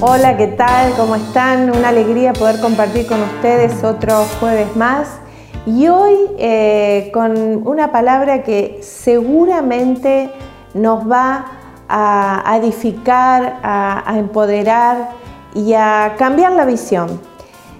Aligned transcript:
Hola, 0.00 0.36
¿qué 0.36 0.46
tal? 0.46 0.92
¿Cómo 0.92 1.16
están? 1.16 1.76
Una 1.76 1.88
alegría 1.88 2.32
poder 2.32 2.60
compartir 2.60 3.08
con 3.08 3.20
ustedes 3.20 3.82
otro 3.82 4.26
jueves 4.38 4.76
más. 4.76 5.08
Y 5.66 5.88
hoy 5.88 6.14
eh, 6.38 7.10
con 7.12 7.66
una 7.66 7.90
palabra 7.90 8.44
que 8.44 8.78
seguramente 8.80 10.30
nos 10.72 11.10
va 11.10 11.46
a 11.88 12.56
edificar, 12.62 13.58
a, 13.64 14.14
empoderar 14.16 15.08
y 15.56 15.72
a 15.72 16.14
cambiar 16.16 16.52
la 16.52 16.64
visión. 16.64 17.20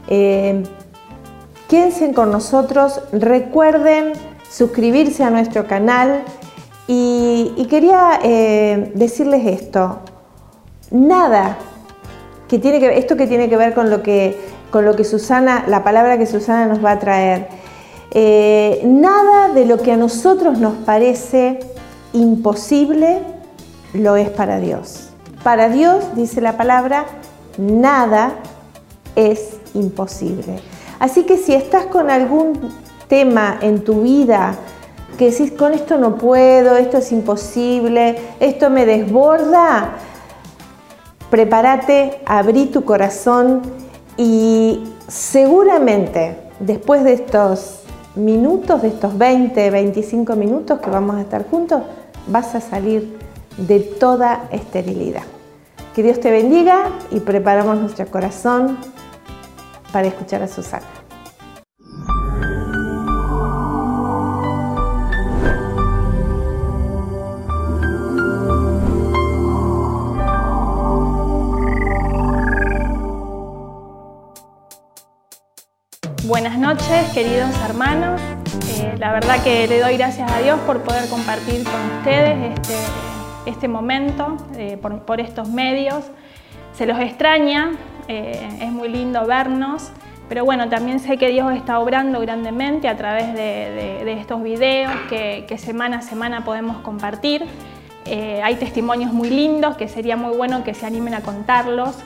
Eh, 0.09 0.65
quédense 1.69 2.13
con 2.15 2.33
nosotros, 2.33 3.01
recuerden 3.13 4.15
suscribirse 4.51 5.23
a 5.23 5.31
nuestro 5.31 5.69
canal 5.69 6.25
y, 6.89 7.65
quería 7.71 8.19
eh, 8.25 8.91
decirles 8.97 9.47
esto, 9.47 10.01
nada 10.91 11.59
que 12.49 12.59
tiene 12.59 12.81
que 12.81 12.99
esto 12.99 13.17
que 13.17 13.27
tiene 13.27 13.49
que 13.49 13.57
ver 13.57 13.75
con 13.75 13.91
lo 13.91 14.03
que, 14.03 14.39
con 14.71 14.85
lo 14.85 14.97
que 14.97 15.05
Susana, 15.05 15.65
la 15.69 15.85
palabra 15.85 16.19
que 16.19 16.27
Susana 16.27 16.67
nos 16.67 16.85
va 16.85 16.93
a 16.93 16.99
traer, 16.99 17.49
eh, 18.11 18.81
nada 18.85 19.53
de 19.53 19.67
lo 19.67 19.79
que 19.79 19.93
a 19.93 19.97
nosotros 19.97 20.59
nos 20.59 20.75
parece 20.85 21.61
imposible 22.13 23.19
lo 23.93 24.17
es 24.17 24.31
para 24.31 24.59
Dios. 24.61 25.11
Para 25.43 25.69
Dios, 25.69 26.05
dice 26.17 26.41
la 26.41 26.57
palabra, 26.57 27.05
nada 27.59 28.33
es 29.15 29.59
imposible. 29.75 30.61
Así 30.99 31.25
que 31.25 31.37
si 31.37 31.55
estás 31.55 31.87
con 31.87 32.11
algún 32.11 32.59
tema 33.09 33.59
en 33.61 33.85
tu 33.85 34.03
vida 34.03 34.55
que 35.19 35.31
decís, 35.31 35.53
con 35.53 35.75
esto 35.75 35.99
no 35.99 36.17
puedo, 36.17 36.77
esto 36.77 36.99
es 36.99 37.11
imposible, 37.13 38.17
esto 38.39 38.71
me 38.71 38.87
desborda, 38.87 39.97
prepárate, 41.31 42.21
abrí 42.27 42.67
tu 42.67 42.85
corazón 42.85 43.63
y 44.17 44.83
seguramente 45.07 46.37
después 46.61 47.05
de 47.05 47.13
estos 47.13 47.81
minutos, 48.15 48.83
de 48.83 48.89
estos 48.89 49.17
20, 49.17 49.71
25 49.71 50.37
minutos 50.37 50.81
que 50.81 50.91
vamos 50.91 51.17
a 51.17 51.21
estar 51.21 51.49
juntos, 51.49 51.83
vas 52.27 52.55
a 52.55 52.61
salir 52.61 53.19
de 53.57 53.81
toda 53.81 54.49
esterilidad. 54.51 55.23
Que 55.95 56.03
Dios 56.03 56.21
te 56.21 56.31
bendiga 56.31 56.91
y 57.11 57.21
preparamos 57.21 57.79
nuestro 57.79 58.07
corazón 58.07 58.79
para 59.93 60.09
escuchar 60.09 60.43
a 60.43 60.49
Susana. 60.49 60.98
Buenas 76.29 76.59
noches, 76.59 77.11
queridos 77.15 77.49
hermanos. 77.65 78.21
Eh, 78.77 78.95
la 78.99 79.13
verdad 79.13 79.43
que 79.43 79.67
le 79.67 79.81
doy 79.81 79.97
gracias 79.97 80.31
a 80.31 80.41
Dios 80.41 80.61
por 80.67 80.83
poder 80.83 81.09
compartir 81.09 81.65
con 81.65 81.97
ustedes 81.97 82.53
este, 82.53 82.75
este 83.47 83.67
momento, 83.67 84.37
eh, 84.55 84.77
por, 84.77 85.21
estos 85.21 85.49
medios. 85.49 86.05
Se 86.75 86.85
los 86.85 87.01
extraña, 87.01 87.71
eh, 88.09 88.47
es 88.61 88.71
muy 88.71 88.91
lindo 88.91 89.25
vernos, 89.25 89.91
pero 90.29 90.45
bueno, 90.45 90.69
también 90.69 91.01
sé 91.01 91.17
que 91.17 91.29
Dios 91.29 91.51
está 91.55 91.79
obrando 91.79 92.21
grandemente 92.21 92.89
a 92.89 92.97
través 92.99 93.33
de, 93.33 94.13
estos 94.21 94.43
videos 94.43 94.93
que, 95.09 95.57
semana 95.57 96.01
a 96.01 96.03
semana 96.03 96.45
podemos 96.45 96.77
compartir. 96.83 97.43
hay 98.05 98.55
testimonios 98.57 99.15
muy 99.15 99.31
lindos 99.31 99.79
que 99.79 99.89
sería 99.89 100.19
muy 100.19 100.37
bueno 100.37 100.63
que 100.63 100.75
se 100.75 100.85
animen 100.85 101.15
a 101.15 101.23
contarlos. 101.23 101.97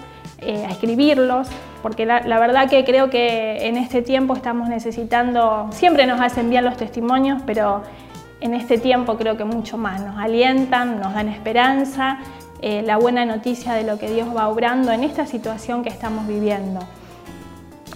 A 0.42 0.72
escribirlos, 0.72 1.48
porque 1.82 2.06
la, 2.06 2.20
verdad 2.38 2.70
que 2.70 2.84
creo 2.84 3.10
que 3.10 3.66
en 3.66 3.76
este 3.76 4.02
tiempo 4.02 4.34
estamos 4.34 4.68
necesitando, 4.68 5.68
siempre 5.72 6.06
nos 6.06 6.20
hacen 6.20 6.48
bien 6.48 6.64
los 6.64 6.76
testimonios, 6.76 7.42
pero 7.44 7.82
en 8.40 8.54
este 8.54 8.78
tiempo 8.78 9.16
creo 9.16 9.36
que 9.36 9.44
mucho 9.44 9.76
más, 9.76 10.00
nos 10.00 10.16
alientan, 10.18 11.00
nos 11.00 11.14
dan 11.14 11.28
esperanza, 11.28 12.18
eh, 12.60 12.82
la 12.82 12.96
buena 12.96 13.24
noticia 13.24 13.74
de 13.74 13.82
lo 13.82 13.98
que 13.98 14.08
Dios 14.12 14.28
va 14.34 14.48
obrando 14.48 14.92
en 14.92 15.02
esta 15.02 15.26
situación 15.26 15.82
que 15.82 15.88
estamos 15.88 16.26
viviendo. 16.26 16.80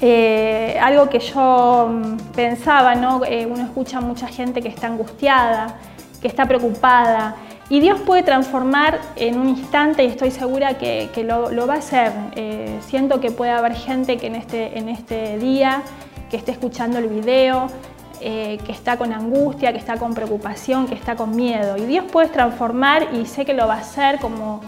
Eh, 0.01 0.79
algo 0.83 1.09
que 1.09 1.21
yo 1.21 1.89
mm, 1.91 2.17
pensaba, 2.35 2.97
¿no? 2.97 3.19
uno 3.19 3.63
escucha 3.63 3.99
a 3.99 4.01
mucha 4.01 4.27
gente 4.27 4.61
que 4.61 4.69
está 4.69 4.89
angustiada, 4.89 5.77
que 6.21 6.29
está 6.29 6.45
preocupada, 6.47 7.37
y 7.69 7.81
Dios 7.81 8.00
puede 8.00 8.22
transformar 8.22 9.00
en 9.16 9.41
un 9.41 9.49
instante 9.49 10.04
y 10.04 10.06
estoy 10.06 10.31
segura 10.31 10.78
que, 10.78 11.10
lo, 11.25 11.66
va 11.66 11.75
a 11.75 11.78
hacer. 11.78 12.12
Eh, 12.37 12.78
siento 12.87 13.21
que 13.21 13.32
puede 13.32 13.50
haber 13.50 13.75
gente 13.75 14.19
que 14.19 14.28
en 14.28 14.37
este, 14.37 14.78
en 14.78 14.88
este 14.88 15.38
día, 15.38 15.82
que 16.31 16.37
esté 16.37 16.53
escuchando 16.53 16.99
el 16.99 17.09
video, 17.09 17.66
eh, 18.21 18.59
que 18.65 18.71
está 18.71 18.97
con 18.97 19.12
angustia, 19.12 19.72
que 19.72 19.78
está 19.78 19.97
con 19.99 20.15
preocupación, 20.15 20.87
que 20.87 20.94
está 20.94 21.16
con 21.16 21.34
miedo. 21.34 21.76
Y 21.76 21.87
Dios 21.87 22.05
puede 22.05 22.28
transformar 22.28 23.09
y 23.15 23.26
sé 23.26 23.44
que 23.44 23.53
lo 23.53 23.66
va 23.66 23.75
a 23.75 23.78
hacer 23.78 24.21
como, 24.21 24.60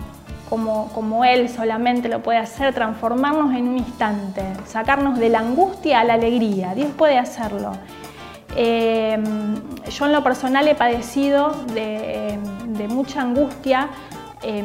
como, 0.51 0.89
como 0.93 1.25
Él 1.25 1.49
solamente 1.49 2.09
lo 2.09 2.21
puede 2.21 2.39
hacer, 2.39 2.75
transformarnos 2.75 3.55
en 3.55 3.69
un 3.69 3.79
instante, 3.79 4.43
sacarnos 4.67 5.21
de 5.21 5.29
la 5.29 5.39
angustia 5.39 6.01
a 6.01 6.05
la 6.05 6.15
alegría. 6.15 6.75
Dios 6.75 6.91
puede 6.97 7.17
hacerlo. 7.17 7.73
Em, 8.61 9.55
yo 9.89 10.07
en 10.07 10.13
lo 10.13 10.25
personal 10.25 10.67
he 10.67 10.75
padecido 10.75 11.53
de, 11.75 12.37
mucha 12.89 13.21
angustia, 13.21 13.89
eh, 14.43 14.65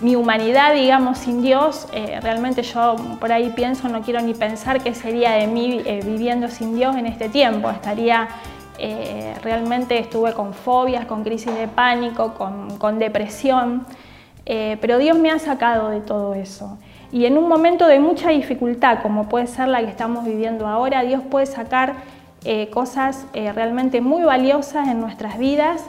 mi, 0.00 0.16
humanidad, 0.16 0.74
digamos, 0.74 1.18
sin 1.18 1.40
Dios, 1.40 1.86
eh, 1.92 2.18
realmente 2.20 2.62
yo 2.62 2.96
por 3.20 3.30
ahí 3.30 3.50
pienso, 3.50 3.88
no 3.88 4.02
quiero 4.02 4.20
ni 4.22 4.34
pensar 4.34 4.82
qué 4.82 4.92
sería 4.92 5.34
de 5.34 5.46
mí 5.46 5.82
eh, 5.84 6.00
viviendo 6.04 6.48
sin 6.48 6.74
Dios 6.74 6.96
en 6.96 7.06
este 7.06 7.28
tiempo. 7.28 7.70
Estaría, 7.70 8.28
realmente 9.42 9.96
estuve 10.00 10.32
con 10.32 10.52
fobias, 10.52 11.06
con 11.06 11.22
crisis 11.22 11.54
de 11.54 11.68
pánico, 11.68 12.34
con, 12.34 12.76
con 12.78 12.98
depresión, 12.98 13.86
pero 14.44 14.98
Dios 14.98 15.16
me 15.16 15.30
ha 15.30 15.38
sacado 15.38 15.90
de 15.90 16.00
todo 16.00 16.34
eso. 16.34 16.76
Y 17.12 17.24
en 17.26 17.38
un 17.38 17.48
momento 17.48 17.86
de 17.86 18.00
mucha 18.00 18.30
dificultad, 18.30 19.00
como 19.02 19.28
puede 19.28 19.46
ser 19.46 19.68
la 19.68 19.80
que 19.80 19.88
estamos 19.88 20.24
viviendo 20.24 20.66
ahora, 20.66 21.02
Dios 21.02 21.22
puede 21.30 21.46
sacar 21.46 22.17
eh, 22.44 22.70
cosas 22.70 23.26
eh, 23.34 23.52
realmente 23.52 24.00
muy 24.00 24.22
valiosas 24.22 24.88
en 24.88 25.00
nuestras 25.00 25.38
vidas. 25.38 25.84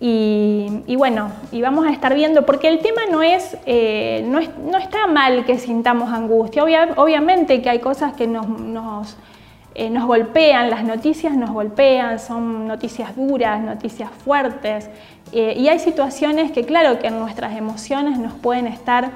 Y, 0.00 0.94
bueno, 0.96 1.32
y 1.50 1.60
vamos 1.60 1.84
a 1.84 1.90
estar 1.90 2.14
viendo, 2.14 2.46
porque 2.46 2.68
el 2.68 2.78
tema 2.78 3.02
no 3.10 3.20
es, 3.20 3.56
eh, 3.66 4.24
no, 4.28 4.38
no, 4.70 4.78
está 4.78 5.08
mal 5.08 5.44
que 5.44 5.58
sintamos 5.58 6.12
angustia, 6.12 6.62
obviamente 6.62 7.60
que 7.62 7.68
hay 7.68 7.80
cosas 7.80 8.12
que 8.12 8.28
nos, 8.28 8.48
nos, 8.48 9.16
nos, 9.90 10.06
golpean, 10.06 10.70
las 10.70 10.84
noticias 10.84 11.36
nos 11.36 11.50
golpean, 11.50 12.20
son 12.20 12.68
noticias 12.68 13.16
duras, 13.16 13.60
noticias 13.60 14.08
fuertes, 14.24 14.88
y 15.32 15.66
hay 15.66 15.80
situaciones 15.80 16.52
que 16.52 16.62
claro 16.62 17.00
que 17.00 17.10
nuestras 17.10 17.56
emociones 17.56 18.20
nos 18.20 18.34
pueden 18.34 18.68
estar 18.68 19.10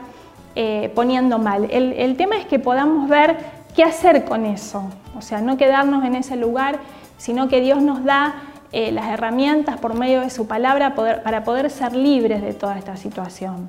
poniendo 0.97 1.38
mal. 1.38 1.69
El, 1.70 1.93
el 1.93 2.17
tema 2.17 2.37
es 2.38 2.44
que 2.44 2.59
podamos 2.59 3.09
ver 3.09 3.37
qué 3.76 3.85
hacer 3.85 4.25
con 4.25 4.47
eso, 4.47 4.91
o 5.17 5.23
sea, 5.23 5.41
no 5.41 5.56
quedarnos 5.56 6.05
en 6.05 6.14
ese 6.14 6.37
lugar, 6.37 6.79
sino 7.19 7.49
que 7.49 7.61
Dios 7.61 7.82
nos 7.82 8.05
da 8.05 8.35
eh, 8.73 8.91
las 8.91 9.06
herramientas 9.11 9.79
por 9.79 9.94
medio 9.94 10.23
de 10.23 10.31
su 10.31 10.47
palabra 10.47 10.94
para 10.94 11.44
poder 11.44 11.70
ser 11.70 11.94
libres 11.94 12.41
de 12.41 12.55
toda 12.55 12.79
esta 12.79 12.97
situación. 12.97 13.69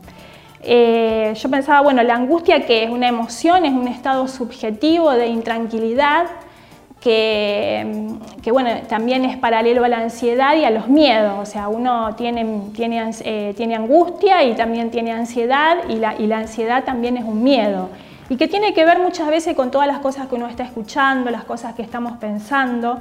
Eh, 0.61 1.33
yo 1.35 1.49
pensaba, 1.49 1.81
bueno, 1.81 2.01
la 2.03 2.15
angustia 2.15 2.65
que 2.65 2.85
es 2.85 2.89
una 2.89 3.09
emoción, 3.09 3.65
es 3.65 3.73
un 3.73 3.89
estado 3.89 4.27
subjetivo 4.29 5.11
de 5.11 5.27
intranquilidad, 5.27 6.27
que, 7.01 7.85
bueno, 8.49 8.69
también 8.87 9.25
es 9.25 9.35
paralelo 9.35 9.83
a 9.83 9.89
la 9.89 9.97
ansiedad 9.97 10.55
y 10.55 10.63
a 10.63 10.69
los 10.69 10.87
miedos. 10.87 11.37
O 11.37 11.45
sea, 11.45 11.67
uno 11.67 12.15
tiene, 12.15 12.61
tiene, 12.73 13.11
eh, 13.25 13.53
tiene 13.57 13.75
angustia 13.75 14.41
y 14.43 14.55
también 14.55 14.89
tiene 14.89 15.11
ansiedad 15.11 15.79
y 15.89 15.95
la, 15.95 16.15
y 16.17 16.27
la 16.27 16.37
ansiedad 16.37 16.85
también 16.85 17.17
es 17.17 17.25
un 17.25 17.43
miedo 17.43 17.89
y 18.29 18.37
que 18.37 18.47
tiene 18.47 18.73
que 18.73 18.85
ver 18.85 18.99
muchas 18.99 19.27
veces 19.27 19.55
con 19.55 19.71
todas 19.71 19.87
las 19.87 19.99
cosas 19.99 20.27
que 20.27 20.35
uno 20.35 20.47
está 20.47 20.63
escuchando, 20.63 21.29
las 21.29 21.43
cosas 21.43 21.73
que 21.75 21.81
estamos 21.81 22.17
pensando. 22.17 22.99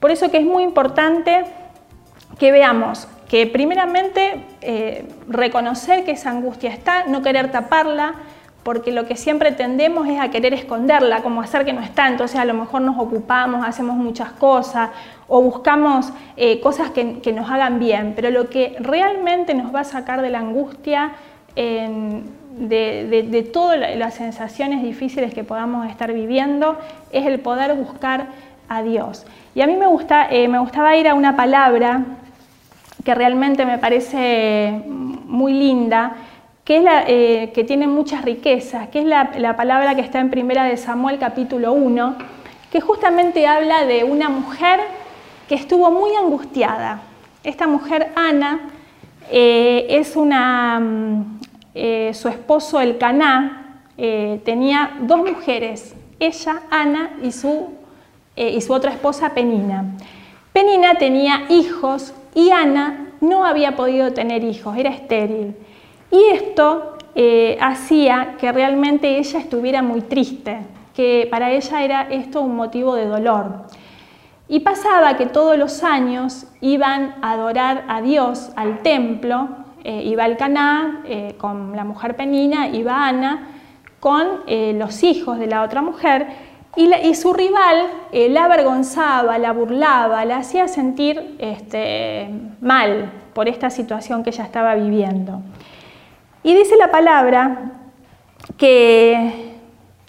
Por 0.00 0.10
eso 0.10 0.30
que 0.30 0.38
es 0.38 0.44
muy 0.44 0.62
importante 0.62 1.44
que 2.38 2.52
veamos 2.52 3.08
que 3.28 3.46
primeramente 3.46 4.44
eh, 4.60 5.08
reconocer 5.28 6.04
que 6.04 6.12
esa 6.12 6.30
angustia 6.30 6.70
está, 6.70 7.04
no 7.06 7.22
querer 7.22 7.50
taparla, 7.50 8.14
porque 8.62 8.92
lo 8.92 9.06
que 9.06 9.16
siempre 9.16 9.52
tendemos 9.52 10.08
es 10.08 10.18
a 10.20 10.30
querer 10.30 10.54
esconderla, 10.54 11.22
como 11.22 11.42
hacer 11.42 11.64
que 11.64 11.72
no 11.72 11.82
está, 11.82 12.08
entonces 12.08 12.40
a 12.40 12.44
lo 12.44 12.54
mejor 12.54 12.80
nos 12.80 12.98
ocupamos, 12.98 13.66
hacemos 13.66 13.96
muchas 13.96 14.30
cosas 14.32 14.90
o 15.28 15.42
buscamos 15.42 16.12
eh, 16.36 16.60
cosas 16.60 16.90
que, 16.90 17.32
nos 17.32 17.50
hagan 17.50 17.78
bien, 17.78 18.14
pero 18.16 18.30
lo 18.30 18.48
que 18.48 18.76
realmente 18.80 19.54
nos 19.54 19.74
va 19.74 19.80
a 19.80 19.84
sacar 19.84 20.22
de 20.22 20.30
la 20.30 20.38
angustia 20.38 21.12
de, 22.56 23.50
todas 23.52 23.96
las 23.96 24.14
sensaciones 24.14 24.82
difíciles 24.82 25.34
que 25.34 25.44
podamos 25.44 25.88
estar 25.88 26.12
viviendo 26.12 26.78
es 27.12 27.26
el 27.26 27.40
poder 27.40 27.74
buscar 27.74 28.26
a 28.68 28.82
Dios. 28.82 29.26
Y 29.54 29.60
a 29.60 29.66
mí 29.66 29.76
me, 29.76 29.86
gusta, 29.86 30.28
eh, 30.30 30.48
me 30.48 30.58
gustaba 30.58 30.96
ir 30.96 31.08
a 31.08 31.14
una 31.14 31.36
palabra 31.36 32.02
que 33.04 33.14
realmente 33.14 33.66
me 33.66 33.78
parece 33.78 34.82
muy 34.86 35.52
linda, 35.52 36.16
que, 36.64 36.78
es 36.78 36.82
la, 36.82 37.04
eh, 37.06 37.52
que 37.54 37.64
tiene 37.64 37.86
muchas 37.86 38.24
riquezas, 38.24 38.88
que 38.88 39.00
es 39.00 39.04
la, 39.04 39.32
la, 39.36 39.56
palabra 39.56 39.94
que 39.94 40.00
está 40.00 40.20
en 40.20 40.30
primera 40.30 40.64
de 40.64 40.76
Samuel 40.78 41.18
capítulo 41.18 41.72
1, 41.72 42.16
que 42.72 42.80
justamente 42.80 43.46
habla 43.46 43.84
de 43.84 44.04
una 44.04 44.30
mujer 44.30 44.80
que 45.48 45.54
estuvo 45.54 45.90
muy 45.90 46.14
angustiada. 46.14 47.02
Esta 47.42 47.66
mujer, 47.66 48.08
Ana, 48.16 48.70
eh, 49.30 49.86
es 49.88 50.16
una, 50.16 50.78
mm, 50.80 51.33
eh, 51.74 52.12
su 52.14 52.28
esposo 52.28 52.80
el 52.80 52.98
Caná, 52.98 53.60
tenía 53.96 54.96
dos 55.02 55.18
mujeres, 55.18 55.94
ella, 56.18 56.62
Ana, 56.68 57.10
y 57.22 57.30
su, 57.30 57.68
y 58.34 58.60
su 58.60 58.72
otra 58.72 58.90
esposa, 58.90 59.34
Penina. 59.34 59.84
Penina 60.52 60.94
tenía 60.94 61.44
hijos 61.48 62.12
y 62.34 62.50
Ana 62.50 63.12
no 63.20 63.44
había 63.44 63.76
podido 63.76 64.12
tener 64.12 64.44
hijos, 64.44 64.76
era 64.76 64.90
estéril. 64.90 65.54
Y 66.10 66.22
esto 66.32 66.96
eh, 67.16 67.56
hacía 67.60 68.36
que 68.38 68.52
realmente 68.52 69.18
ella 69.18 69.38
estuviera 69.38 69.82
muy 69.82 70.02
triste, 70.02 70.58
que 70.94 71.26
para 71.30 71.50
ella 71.50 71.82
era 71.82 72.02
esto 72.02 72.40
un 72.40 72.56
motivo 72.56 72.94
de 72.94 73.06
dolor. 73.06 73.66
Y 74.46 74.60
pasaba 74.60 75.16
que 75.16 75.26
todos 75.26 75.56
los 75.56 75.82
años 75.82 76.46
iban 76.60 77.16
a 77.22 77.32
adorar 77.32 77.84
a 77.88 78.02
Dios 78.02 78.52
al 78.56 78.82
templo, 78.82 79.48
eh, 79.84 80.02
iba 80.04 80.26
el 80.26 80.36
Caná 80.36 81.02
eh, 81.04 81.34
con 81.38 81.76
la 81.76 81.84
mujer 81.84 82.16
Penina, 82.16 82.68
iba 82.68 83.06
Ana 83.06 83.48
con 84.00 84.42
los 84.46 85.02
hijos 85.02 85.38
de 85.38 85.46
la 85.46 85.62
otra 85.62 85.80
mujer, 85.80 86.26
y, 86.76 87.14
su 87.14 87.32
rival 87.32 87.86
la 88.12 88.44
avergonzaba, 88.44 89.38
la 89.38 89.52
burlaba, 89.52 90.26
la 90.26 90.36
hacía 90.36 90.68
sentir 90.68 91.36
este, 91.38 92.28
mal 92.60 93.10
por 93.32 93.48
esta 93.48 93.70
situación 93.70 94.22
que 94.22 94.28
ella 94.28 94.44
estaba 94.44 94.74
viviendo. 94.74 95.40
Y 96.42 96.54
dice 96.54 96.76
la 96.76 96.90
palabra 96.90 97.72
que 98.58 99.54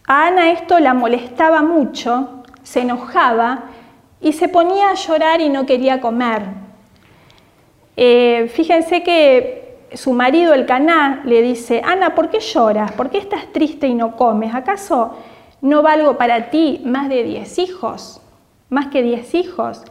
a 0.07 0.27
Ana 0.27 0.51
esto 0.51 0.79
la 0.79 0.93
molestaba 0.93 1.61
mucho, 1.61 2.43
se 2.63 2.81
enojaba 2.81 3.63
y 4.19 4.33
se 4.33 4.49
ponía 4.49 4.89
a 4.89 4.95
llorar 4.95 5.41
y 5.41 5.49
no 5.49 5.65
quería 5.65 6.01
comer. 6.01 6.43
Eh, 7.97 8.51
fíjense 8.53 9.03
que 9.03 9.64
su 9.95 10.13
marido, 10.13 10.53
el 10.53 10.65
Caná, 10.65 11.21
le 11.25 11.41
dice, 11.41 11.81
Ana, 11.83 12.15
¿por 12.15 12.29
qué 12.29 12.39
lloras? 12.39 12.91
¿Por 12.91 13.09
qué 13.09 13.17
estás 13.17 13.51
triste 13.51 13.87
y 13.87 13.93
no 13.93 14.15
comes? 14.15 14.53
¿Acaso 14.53 15.15
no 15.61 15.81
valgo 15.81 16.17
para 16.17 16.49
ti 16.49 16.81
más 16.85 17.09
de 17.09 17.23
diez 17.23 17.57
hijos? 17.57 18.21
¿Más 18.69 18.87
que 18.87 19.01
diez 19.01 19.33
hijos? 19.33 19.83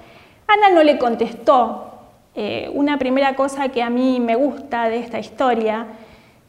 Ana 0.47 0.71
no 0.75 0.83
le 0.83 0.99
contestó. 0.99 1.91
Eh, 2.37 2.69
una 2.75 2.99
primera 2.99 3.37
cosa 3.37 3.69
que 3.69 3.83
a 3.83 3.91
mí 3.91 4.19
me 4.21 4.35
gusta 4.35 4.89
de 4.89 4.99
esta 4.99 5.21
historia 5.21 5.87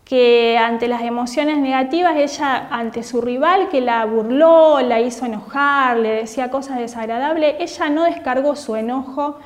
que 0.06 0.56
ante 0.58 0.88
las 0.88 1.02
emociones 1.02 1.58
negativas, 1.58 2.16
ella, 2.16 2.68
ante 2.70 3.02
su 3.02 3.22
rival 3.22 3.70
que 3.70 3.82
la 3.82 4.06
burló, 4.06 4.80
la 4.82 5.02
hizo 5.02 5.26
enojar, 5.26 5.98
le 5.98 6.10
decía 6.10 6.52
cosas 6.52 6.78
desagradables, 6.78 7.56
ella 7.60 7.90
no 7.90 8.04
descargó 8.04 8.56
su 8.56 8.76
enojo 8.76 9.40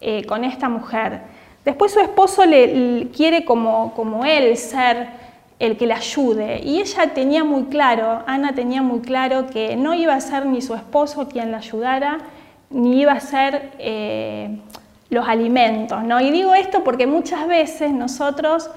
eh, 0.00 0.24
con 0.24 0.44
esta 0.44 0.70
mujer. 0.70 1.20
Después 1.68 1.92
su 1.92 2.00
esposo 2.00 2.46
le, 2.46 3.08
quiere 3.14 3.44
como, 3.44 3.92
como 3.92 4.24
él 4.24 4.56
ser 4.56 5.08
el 5.58 5.76
que 5.76 5.86
la 5.86 5.96
ayude. 5.96 6.62
Y 6.64 6.80
ella 6.80 7.12
tenía 7.12 7.44
muy 7.44 7.64
claro, 7.64 8.22
Ana 8.26 8.54
tenía 8.54 8.80
muy 8.80 9.00
claro 9.00 9.48
que 9.48 9.76
no 9.76 9.92
iba 9.92 10.14
a 10.14 10.20
ser 10.22 10.46
ni 10.46 10.62
su 10.62 10.74
esposo 10.74 11.28
quien 11.28 11.52
la 11.52 11.58
ayudara, 11.58 12.20
ni 12.70 13.02
iba 13.02 13.12
a 13.12 13.20
ser 13.20 13.72
eh, 13.78 14.60
los 15.10 15.28
alimentos. 15.28 16.02
¿no? 16.04 16.18
Y 16.22 16.30
digo 16.30 16.54
esto 16.54 16.82
porque 16.84 17.06
muchas 17.06 17.46
veces 17.46 17.92
nosotros 17.92 18.70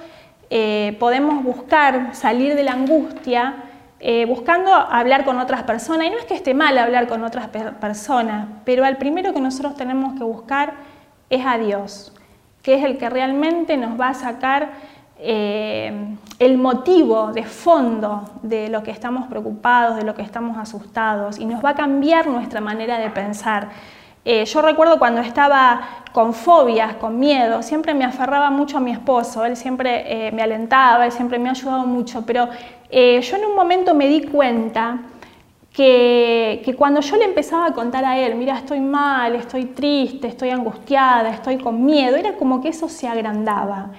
eh, 0.50 0.98
podemos 1.00 1.46
buscar 1.46 2.14
salir 2.14 2.56
de 2.56 2.64
la 2.64 2.74
angustia 2.74 3.56
eh, 4.02 4.26
buscando 4.26 4.74
hablar 4.74 5.24
con 5.24 5.40
otras 5.40 5.64
personas. 5.64 6.08
Y 6.08 6.10
no 6.10 6.18
es 6.18 6.26
que 6.26 6.34
esté 6.34 6.54
mal 6.54 6.78
hablar 6.78 7.08
con 7.08 7.24
otras 7.24 7.48
personas, 7.48 8.50
pero 8.66 8.84
al 8.84 8.98
primero 8.98 9.34
que 9.34 9.40
nosotros 9.40 9.78
tenemos 9.78 10.20
que 10.20 10.26
buscar 10.26 10.74
es 11.30 11.46
a 11.46 11.58
Dios, 11.58 12.12
que 12.62 12.76
es 12.76 12.84
el 12.84 12.98
que 12.98 13.10
realmente 13.10 13.78
nos 13.78 14.00
va 14.00 14.10
a 14.10 14.14
sacar 14.14 14.70
eh, 15.24 16.16
el 16.40 16.58
motivo 16.58 17.32
de 17.32 17.44
fondo 17.44 18.24
de 18.42 18.70
lo 18.70 18.82
que 18.82 18.92
estamos 18.92 19.28
preocupados, 19.28 19.96
de 19.96 20.04
lo 20.04 20.16
que 20.16 20.24
estamos 20.24 20.58
asustados, 20.58 21.38
y 21.38 21.46
nos 21.46 21.64
va 21.64 21.70
a 21.70 21.76
cambiar 21.76 22.28
nuestra 22.28 22.62
manera 22.62 22.98
de 22.98 23.10
pensar. 23.10 23.70
Eh, 24.26 24.46
yo 24.46 24.62
recuerdo 24.62 24.98
cuando 25.00 25.22
estaba 25.22 25.82
con 26.12 26.34
fobias, 26.34 26.96
con 26.96 27.20
miedo, 27.20 27.62
siempre 27.62 27.94
me 27.94 28.04
aferraba 28.04 28.50
mucho 28.50 28.78
a 28.78 28.80
mi 28.80 28.92
esposo, 28.92 29.46
él 29.46 29.56
siempre 29.56 30.28
eh, 30.28 30.32
me 30.32 30.42
alentaba, 30.42 31.06
él 31.06 31.12
siempre 31.12 31.38
me 31.38 31.50
ha 31.50 31.52
ayudado 31.52 31.86
mucho, 31.86 32.26
pero 32.26 32.50
yo 32.92 33.36
en 33.38 33.46
un 33.46 33.56
momento 33.56 33.94
me 33.96 34.08
di 34.10 34.24
cuenta 34.24 35.00
que, 35.74 36.76
cuando 36.78 37.02
yo 37.02 37.16
le 37.18 37.26
empezaba 37.26 37.68
a 37.68 37.74
contar 37.74 38.04
a 38.04 38.20
él, 38.20 38.36
mira, 38.36 38.58
estoy 38.58 38.80
mal, 38.80 39.36
estoy 39.36 39.66
triste, 39.66 40.28
estoy 40.28 40.50
angustiada, 40.50 41.30
estoy 41.30 41.58
con 41.58 41.86
miedo, 41.86 42.18
era 42.18 42.34
como 42.34 42.62
que 42.62 42.70
eso 42.70 42.90
se 42.90 43.08
agrandaba. 43.08 43.92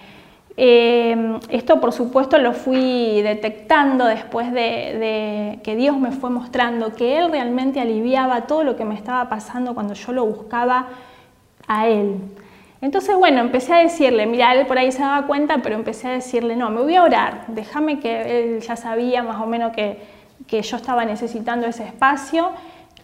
Eh, 0.55 1.39
esto 1.49 1.81
por 1.81 1.93
supuesto 1.93 2.37
lo 2.37 2.53
fui 2.53 3.23
detectando 3.23 4.05
después 4.05 4.53
de, 4.53 5.61
que 5.65 5.77
Dios 5.77 5.99
me 5.99 6.13
fue 6.13 6.29
mostrando 6.29 6.93
que 6.93 7.17
Él 7.17 7.31
realmente 7.31 7.81
aliviaba 7.81 8.43
todo 8.43 8.63
lo 8.63 8.77
que 8.77 8.85
me 8.85 8.95
estaba 8.95 9.31
pasando 9.31 9.73
cuando 9.73 9.95
yo 9.95 10.13
lo 10.13 10.27
buscaba 10.27 10.89
a 11.67 11.89
Él. 11.89 12.17
Entonces, 12.83 13.17
bueno, 13.17 13.41
empecé 13.41 13.73
a 13.73 13.79
decirle, 13.79 14.27
mira, 14.27 14.53
Él 14.55 14.67
por 14.67 14.77
ahí 14.77 14.93
se 14.93 15.01
daba 15.01 15.27
cuenta, 15.27 15.59
pero 15.63 15.77
empecé 15.77 16.09
a 16.09 16.13
decirle, 16.13 16.55
no, 16.55 16.69
me 16.69 16.83
voy 16.83 16.97
a 16.97 17.05
orar, 17.05 17.45
déjame 17.49 17.99
que 18.01 18.57
Él 18.57 18.61
ya 18.61 18.77
sabía 18.77 19.23
más 19.23 19.41
o 19.41 19.47
menos 19.47 19.73
que, 19.73 19.99
que 20.47 20.63
yo 20.63 20.77
estaba 20.77 21.05
necesitando 21.05 21.67
ese 21.67 21.85
espacio. 21.85 22.51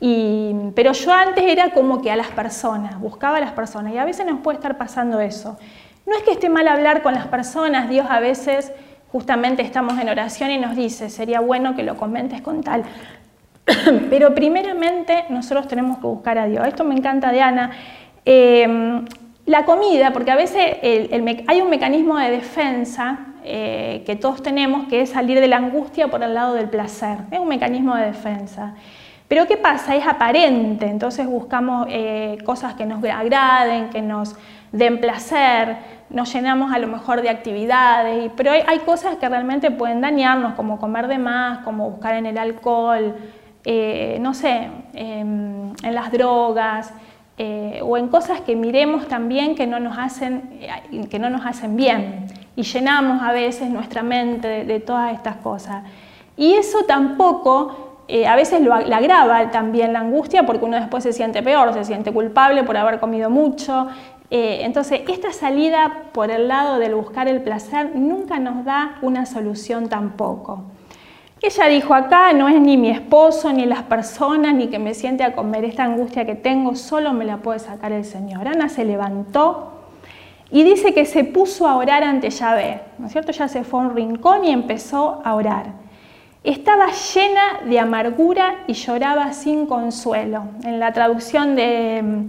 Y, 0.00 0.54
pero 0.75 0.92
yo 0.92 1.12
antes 1.12 1.45
era 1.45 1.71
como 1.71 2.00
que 2.00 2.11
a 2.11 2.16
las 2.16 2.28
personas, 2.28 3.00
buscaba 3.00 3.38
a 3.38 3.40
las 3.40 3.52
personas 3.52 3.92
y 3.92 3.99
a 3.99 4.04
veces 4.04 4.26
nos 4.26 4.40
puede 4.40 4.57
estar 4.57 4.78
pasando 4.78 5.21
eso. 5.21 5.59
No 6.07 6.16
es 6.16 6.23
que 6.23 6.33
esté 6.33 6.49
mal 6.49 6.68
hablar 6.68 7.02
con 7.02 7.14
las 7.14 7.26
personas, 7.26 7.88
Dios 7.88 8.07
a 8.09 8.21
veces 8.21 8.73
justamente 9.11 9.62
estamos 9.62 9.99
en 9.99 10.09
oración 10.09 10.50
y 10.50 10.59
nos 10.59 10.76
dice, 10.76 11.11
sería 11.11 11.40
bueno 11.40 11.75
que 11.75 11.83
lo 11.83 11.97
comentes 11.97 12.40
con 12.40 12.62
tal. 12.62 12.85
Pero 14.11 14.35
primeramente 14.35 15.25
nosotros 15.28 15.66
tenemos 15.68 15.99
que 15.99 16.07
buscar 16.07 16.38
a 16.38 16.47
Dios. 16.47 16.66
Esto 16.66 16.85
me 16.85 16.95
encanta 16.95 17.33
de 17.33 17.40
Ana. 17.40 17.71
Em, 18.25 19.04
la 19.47 19.64
comida, 19.64 20.12
porque 20.12 20.30
a 20.30 20.37
veces 20.37 20.76
hay 20.83 21.61
un 21.61 21.71
mecanismo 21.71 22.18
de 22.18 22.30
defensa 22.30 23.27
eh, 23.45 24.02
que 24.04 24.16
todos 24.16 24.42
tenemos, 24.42 24.88
que 24.88 25.02
es 25.02 25.11
salir 25.11 25.40
de 25.40 25.49
la 25.49 25.57
angustia 25.57 26.09
por 26.09 26.23
el 26.23 26.35
lado 26.35 26.54
del 26.54 26.68
placer. 26.68 27.18
Es 27.30 27.38
un 27.38 27.49
mecanismo 27.49 27.95
de 27.95 28.07
defensa. 28.07 28.75
Pero 29.28 29.47
¿qué 29.47 29.57
pasa? 29.57 29.95
Es 29.95 30.07
aparente, 30.07 30.87
entonces 30.87 31.26
buscamos 31.26 31.87
eh, 31.90 32.38
cosas 32.45 32.75
que 32.75 32.87
nos 32.87 33.04
agraden, 33.04 33.90
que 33.90 34.00
nos 34.00 34.37
den 34.73 35.00
placer, 35.00 35.76
nos 36.11 36.33
llenamos 36.33 36.73
a 36.73 36.78
lo 36.78 36.88
mejor 36.88 37.21
de 37.21 37.28
actividades, 37.28 38.30
pero 38.37 38.52
hay, 38.52 38.78
cosas 38.80 39.16
que 39.16 39.28
realmente 39.28 39.71
pueden 39.71 40.00
dañarnos, 40.00 40.54
como 40.54 40.78
comer 40.78 41.09
de 41.09 41.18
más, 41.18 41.59
como 41.59 41.90
buscar 41.90 42.14
en 42.14 42.26
el 42.26 42.38
alcohol, 42.38 43.16
eh, 43.64 44.18
no 44.21 44.33
sé, 44.35 44.68
en 44.95 45.75
las 45.83 46.11
drogas, 46.11 46.92
o 47.83 47.97
en 47.97 48.09
cosas 48.09 48.40
que 48.40 48.57
miremos 48.57 49.07
también 49.07 49.54
que 49.54 49.66
no 49.66 49.78
nos 49.78 49.97
hacen, 49.97 50.59
que 51.11 51.18
no 51.18 51.30
nos 51.30 51.47
hacen 51.47 51.76
bien. 51.76 52.26
Y 52.58 52.62
llenamos 52.64 53.22
a 53.22 53.32
veces 53.32 53.70
nuestra 53.70 54.02
mente 54.02 54.64
de, 54.64 54.80
todas 54.80 55.14
estas 55.14 55.36
cosas. 55.36 55.84
Y 56.36 56.54
eso 56.54 56.84
tampoco 56.86 57.84
a 58.26 58.36
veces 58.36 58.62
lo, 58.62 58.74
agrava 58.74 59.50
también 59.50 59.92
la 59.92 60.00
angustia 60.00 60.44
porque 60.44 60.64
uno 60.64 60.78
después 60.78 61.04
se 61.04 61.12
siente 61.12 61.42
peor, 61.42 61.72
se 61.74 61.84
siente 61.84 62.10
culpable 62.10 62.64
por 62.64 62.76
haber 62.76 62.98
comido 62.98 63.28
mucho, 63.28 63.86
eh, 64.30 64.60
entonces, 64.64 65.00
esta 65.08 65.32
salida 65.32 66.04
por 66.12 66.30
el 66.30 66.48
lado 66.48 66.78
del 66.78 66.94
buscar 66.94 67.28
el 67.28 67.40
placer 67.40 67.96
nunca 67.96 68.38
nos 68.38 68.64
da 68.64 68.98
una 69.00 69.24
solución 69.24 69.88
tampoco. 69.88 70.64
Ella 71.40 71.66
dijo, 71.66 71.94
acá 71.94 72.32
no 72.32 72.48
es 72.48 72.60
ni 72.60 72.76
mi 72.76 72.90
esposo, 72.90 73.52
ni 73.52 73.64
las 73.64 73.84
personas, 73.84 74.54
ni 74.54 74.66
que 74.66 74.78
me 74.78 74.92
siente 74.92 75.24
a 75.24 75.34
comer 75.34 75.64
esta 75.64 75.84
angustia 75.84 76.26
que 76.26 76.34
tengo, 76.34 76.74
solo 76.74 77.12
me 77.12 77.24
la 77.24 77.38
puede 77.38 77.60
sacar 77.60 77.92
el 77.92 78.04
Señor. 78.04 78.48
Ana 78.48 78.68
se 78.68 78.84
levantó 78.84 79.77
y 80.50 80.62
dice 80.62 80.94
que 80.94 81.04
se 81.04 81.24
puso 81.24 81.66
a 81.66 81.76
orar 81.76 82.02
ante 82.02 82.30
Yahvé, 82.30 82.80
¿no 82.98 83.06
es 83.06 83.12
cierto? 83.12 83.32
Ya 83.32 83.48
se 83.48 83.64
fue 83.64 83.80
a 83.80 83.82
un 83.84 83.94
rincón 83.94 84.44
y 84.44 84.50
empezó 84.50 85.20
a 85.24 85.34
orar. 85.34 85.66
Estaba 86.42 86.86
llena 86.92 87.60
de 87.68 87.78
amargura 87.78 88.64
y 88.66 88.72
lloraba 88.72 89.32
sin 89.32 89.66
consuelo. 89.66 90.44
En 90.64 90.80
la 90.80 90.92
traducción 90.92 91.56
de 91.56 92.28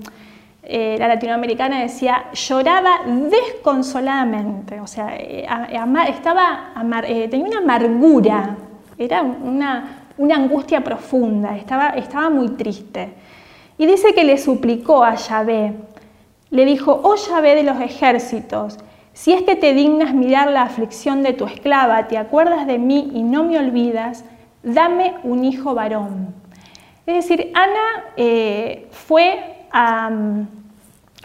eh, 0.71 0.97
la 0.99 1.07
latinoamericana 1.07 1.81
decía, 1.81 2.25
lloraba 2.31 2.99
desconsoladamente, 3.05 4.79
o 4.79 4.85
sea, 4.85 5.15
eh, 5.15 5.47
estaba 6.07 6.73
eh, 7.07 7.27
tenía 7.27 7.47
una 7.47 7.59
amargura, 7.59 8.55
era 8.95 9.23
una, 9.23 10.05
angustia 10.31 10.83
profunda, 10.83 11.57
estaba, 11.57 11.89
estaba 11.91 12.29
muy 12.29 12.49
triste. 12.49 13.13
Y 13.79 13.87
dice 13.87 14.13
que 14.13 14.23
le 14.23 14.37
suplicó 14.37 15.03
a 15.03 15.15
Yahvé, 15.15 15.73
le 16.51 16.65
dijo, 16.65 16.99
oh 17.03 17.15
Yahvé 17.15 17.55
de 17.55 17.63
los 17.63 17.79
ejércitos, 17.79 18.77
si 19.13 19.33
es 19.33 19.41
que 19.43 19.55
te 19.55 19.73
dignas 19.73 20.13
mirar 20.13 20.49
la 20.49 20.63
aflicción 20.63 21.23
de 21.23 21.33
tu 21.33 21.45
esclava, 21.45 22.07
te 22.07 22.17
acuerdas 22.17 22.65
de 22.65 22.77
mí 22.77 23.11
y 23.13 23.23
no 23.23 23.43
me 23.43 23.59
olvidas, 23.59 24.23
dame 24.63 25.15
un 25.23 25.43
hijo 25.43 25.73
varón. 25.73 26.33
Es 27.05 27.15
decir, 27.15 27.51
Ana 27.53 28.05
eh, 28.17 28.87
fue 28.91 29.65
a, 29.71 30.09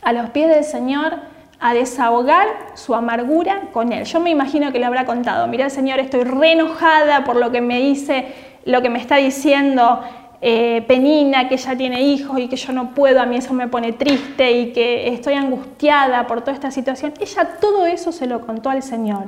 a 0.02 0.12
los 0.12 0.31
pies 0.31 0.49
del 0.49 0.64
Señor 0.64 1.14
a 1.61 1.73
desahogar 1.73 2.49
su 2.75 2.95
amargura 2.95 3.69
con 3.73 3.93
él. 3.93 4.04
Yo 4.04 4.21
me 4.21 4.31
imagino 4.31 4.73
que 4.73 4.78
le 4.78 4.87
habrá 4.87 5.07
contado, 5.07 5.47
mira 5.47 5.71
Señor, 5.71 5.99
estoy 6.00 6.25
re 6.25 6.52
enojada 6.52 7.25
por 7.25 7.37
lo 7.37 7.50
que 7.52 7.61
me 7.61 7.78
dice, 7.78 8.26
lo 8.64 8.83
que 8.83 8.90
me 8.90 8.99
está 8.99 9.16
diciendo 9.16 10.00
eh, 10.46 10.84
Penina, 10.86 11.48
que 11.48 11.54
ella 11.54 11.74
tiene 11.74 12.02
hijos 12.02 12.38
y 12.38 12.48
que 12.48 12.56
yo 12.56 12.74
no 12.74 12.90
puedo, 12.90 13.18
a 13.18 13.24
mí 13.24 13.34
eso 13.34 13.54
me 13.54 13.66
pone 13.66 13.94
triste 13.94 14.52
y 14.52 14.72
que 14.74 15.08
estoy 15.08 15.32
angustiada 15.32 16.26
por 16.26 16.42
toda 16.42 16.52
esta 16.52 16.70
situación. 16.70 17.14
Ella 17.18 17.56
todo 17.62 17.86
eso 17.86 18.12
se 18.12 18.26
lo 18.26 18.42
contó 18.44 18.68
al 18.68 18.82
Señor. 18.82 19.24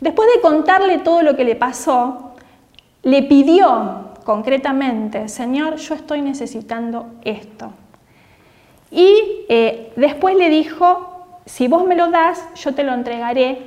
Después 0.00 0.26
de 0.34 0.40
contarle 0.40 0.96
todo 0.96 1.20
lo 1.20 1.36
que 1.36 1.44
le 1.44 1.54
pasó, 1.54 2.32
le 3.02 3.24
pidió 3.24 4.12
concretamente, 4.24 5.28
Señor, 5.28 5.76
yo 5.76 5.94
estoy 5.94 6.22
necesitando 6.22 7.08
esto. 7.24 7.70
Y 8.90 9.44
eh, 9.50 9.92
después 9.96 10.34
le 10.34 10.48
dijo, 10.48 11.26
si 11.44 11.68
vos 11.68 11.84
me 11.84 11.94
lo 11.94 12.10
das, 12.10 12.42
yo 12.54 12.74
te 12.74 12.84
lo 12.84 12.94
entregaré 12.94 13.58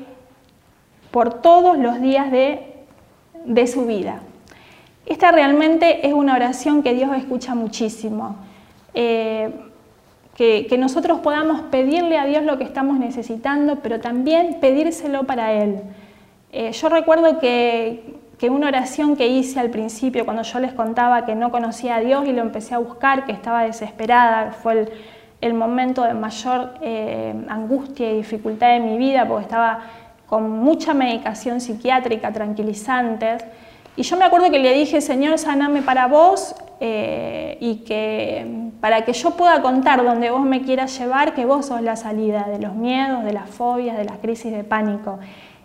por 1.11 1.43
todos 1.43 1.77
los 1.77 2.01
días 2.01 2.31
de, 2.31 2.73
de 3.45 3.67
su 3.67 3.85
vida. 3.85 4.23
Esta 5.07 5.31
realmente 5.31 6.05
es 6.05 6.13
una 6.13 6.35
oración 6.35 6.83
que 6.83 6.93
Dios 6.93 7.15
escucha 7.15 7.55
muchísimo. 7.55 8.35
Eh, 8.93 9.49
que, 10.35 10.77
nosotros 10.77 11.21
podamos 11.21 11.61
pedirle 11.71 12.17
a 12.17 12.25
Dios 12.25 12.43
lo 12.43 12.57
que 12.57 12.65
estamos 12.65 12.99
necesitando, 12.99 13.77
pero 13.77 14.01
también 14.01 14.57
pedírselo 14.59 15.23
para 15.23 15.53
Él. 15.53 15.79
Eh, 16.51 16.73
yo 16.73 16.89
recuerdo 16.89 17.39
que, 17.39 18.17
una 18.49 18.67
oración 18.67 19.15
que 19.15 19.27
hice 19.29 19.61
al 19.61 19.69
principio, 19.69 20.25
cuando 20.25 20.43
yo 20.43 20.59
les 20.59 20.73
contaba 20.73 21.25
que 21.25 21.35
no 21.35 21.51
conocía 21.51 21.95
a 21.95 21.99
Dios 22.01 22.27
y 22.27 22.33
lo 22.33 22.41
empecé 22.41 22.75
a 22.75 22.77
buscar, 22.77 23.25
que 23.25 23.31
estaba 23.31 23.63
desesperada, 23.63 24.51
fue 24.51 24.89
el, 25.39 25.53
momento 25.53 26.03
de 26.03 26.13
mayor 26.15 26.73
eh, 26.81 27.33
angustia 27.47 28.11
y 28.11 28.17
dificultad 28.17 28.73
de 28.73 28.81
mi 28.81 28.97
vida, 28.97 29.25
porque 29.25 29.43
estaba 29.43 29.79
con 30.27 30.51
mucha 30.51 30.93
medicación 30.93 31.61
psiquiátrica, 31.61 32.33
tranquilizantes. 32.33 33.45
Y 33.97 34.03
yo 34.03 34.15
me 34.15 34.25
acuerdo 34.25 34.51
que 34.51 34.59
le 34.59 34.73
dije, 34.73 35.01
Señor, 35.01 35.39
saname 35.39 35.81
para 35.81 36.05
vos 36.05 36.55
eh, 36.79 37.57
y 37.59 37.77
que 37.77 38.69
para 38.79 39.03
que 39.03 39.13
yo 39.13 39.31
pueda 39.31 39.63
contar 39.63 40.03
donde 40.03 40.29
vos 40.29 40.45
me 40.45 40.61
quieras 40.61 40.95
llevar, 40.99 41.33
que 41.33 41.45
vos 41.45 41.65
sos 41.65 41.81
la 41.81 41.95
salida 41.95 42.45
de 42.47 42.59
los 42.59 42.75
miedos, 42.75 43.23
de 43.23 43.33
las 43.33 43.49
fobias, 43.49 43.97
de 43.97 44.05
las 44.05 44.19
crisis 44.19 44.51
de 44.51 44.63
pánico. 44.63 45.17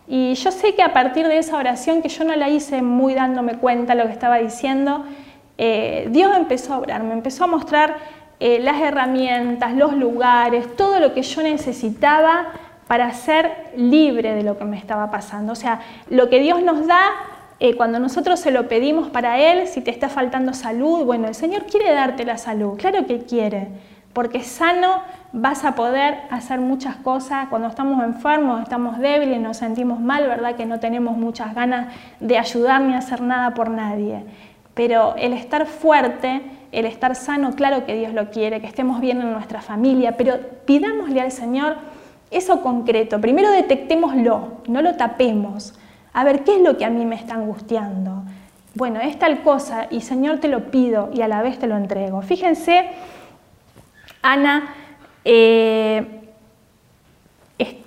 Y 0.09 0.33
yo 0.33 0.51
sé 0.51 0.75
que 0.75 0.83
a 0.83 0.95
partir 0.95 1.29
de 1.29 1.37
esa 1.37 1.59
oración, 1.59 2.01
que 2.01 2.09
yo 2.09 2.25
no 2.25 2.35
la 2.35 2.49
hice 2.49 2.81
muy 2.81 3.13
dándome 3.13 3.59
cuenta 3.59 3.95
lo 3.95 4.07
que 4.07 4.13
estaba 4.13 4.39
diciendo, 4.39 5.05
eh, 5.59 6.09
Dios 6.11 6.35
empezó 6.35 6.73
a 6.73 6.79
obrar, 6.79 7.03
me 7.03 7.13
empezó 7.13 7.45
a 7.45 7.49
mostrar 7.49 7.97
eh, 8.41 8.61
las 8.61 8.81
herramientas, 8.81 9.75
los 9.75 9.93
lugares, 9.93 10.75
todo 10.75 11.01
lo 11.01 11.13
que 11.13 11.21
yo 11.21 11.43
necesitaba 11.43 12.47
para 12.89 13.13
ser 13.13 13.73
libre 13.77 14.35
de 14.35 14.43
lo 14.43 14.57
que 14.57 14.65
me 14.65 14.79
estaba 14.79 15.11
pasando. 15.11 15.53
O 15.53 15.57
sea, 15.57 15.81
lo 16.09 16.31
que 16.31 16.41
Dios 16.41 16.63
nos 16.63 16.87
da 16.87 17.03
eh, 17.65 17.77
cuando 17.77 18.01
nosotros 18.01 18.41
se 18.41 18.51
lo 18.51 18.67
pedimos 18.67 19.09
para 19.09 19.39
Él, 19.39 19.69
si 19.69 19.83
te 19.83 19.93
está 19.93 20.09
faltando 20.09 20.53
salud, 20.53 21.05
bueno, 21.05 21.29
el 21.29 21.37
Señor 21.37 21.67
quiere 21.67 21.93
darte 21.93 22.25
la 22.25 22.37
salud, 22.37 22.77
claro 22.77 23.07
que 23.07 23.21
quiere, 23.21 23.69
porque 24.13 24.43
sano 24.43 25.01
vas 25.33 25.65
a 25.65 25.77
poder 25.77 26.23
hacer 26.31 26.59
muchas 26.59 26.97
cosas. 26.97 27.47
Cuando 27.51 27.69
estamos 27.69 28.03
enfermos, 28.03 28.63
estamos 28.63 28.99
débiles, 28.99 29.41
nos 29.41 29.59
sentimos 29.59 30.01
mal, 30.01 30.27
¿verdad? 30.27 30.57
Que 30.57 30.67
no 30.67 30.81
tenemos 30.81 31.17
muchas 31.17 31.55
ganas 31.55 31.95
de 32.19 32.37
ayudar 32.37 32.81
ni 32.81 32.95
hacer 32.95 33.21
nada 33.21 33.55
por 33.55 33.71
nadie. 33.71 34.25
Pero 34.75 35.15
el 35.17 35.33
estar 35.33 35.67
fuerte, 35.67 36.43
el 36.73 36.85
estar 36.85 37.15
sano, 37.15 37.53
claro 37.55 37.87
que 37.87 37.95
Dios 37.95 38.13
lo 38.13 38.31
quiere, 38.31 38.61
que 38.61 38.67
estemos 38.67 39.01
bien 39.01 39.21
en 39.21 39.33
nuestra 39.33 39.61
familia, 39.61 40.17
pero 40.17 40.35
pidámosle 40.65 41.21
al 41.21 41.31
Señor 41.31 41.77
eso 42.33 42.61
concreto. 42.61 43.21
Primero 43.21 43.53
detectémoslo, 43.53 44.49
no 44.67 44.83
lo 44.83 44.97
tapemos 44.97 45.75
a 46.15 46.25
ver, 46.25 46.45
¿qué 46.45 46.57
es 46.57 46.63
lo 46.63 46.77
que 46.77 46.85
a 46.85 46.91
mí 46.91 47.05
me 47.05 47.17
está 47.17 47.35
angustiando? 47.35 48.23
Bueno, 48.75 49.01
es 49.01 49.19
tal 49.19 49.43
cosa 49.43 49.87
y 49.91 50.01
Señor 50.01 50.39
te 50.39 50.49
lo 50.49 50.71
pido 50.71 51.11
y 51.13 51.23
a 51.23 51.29
la 51.29 51.43
vez 51.43 51.59
te 51.59 51.67
lo 51.67 51.77
entrego. 51.77 52.23
Fíjense, 52.23 52.91
Ana 54.23 54.75
eh, 55.25 56.23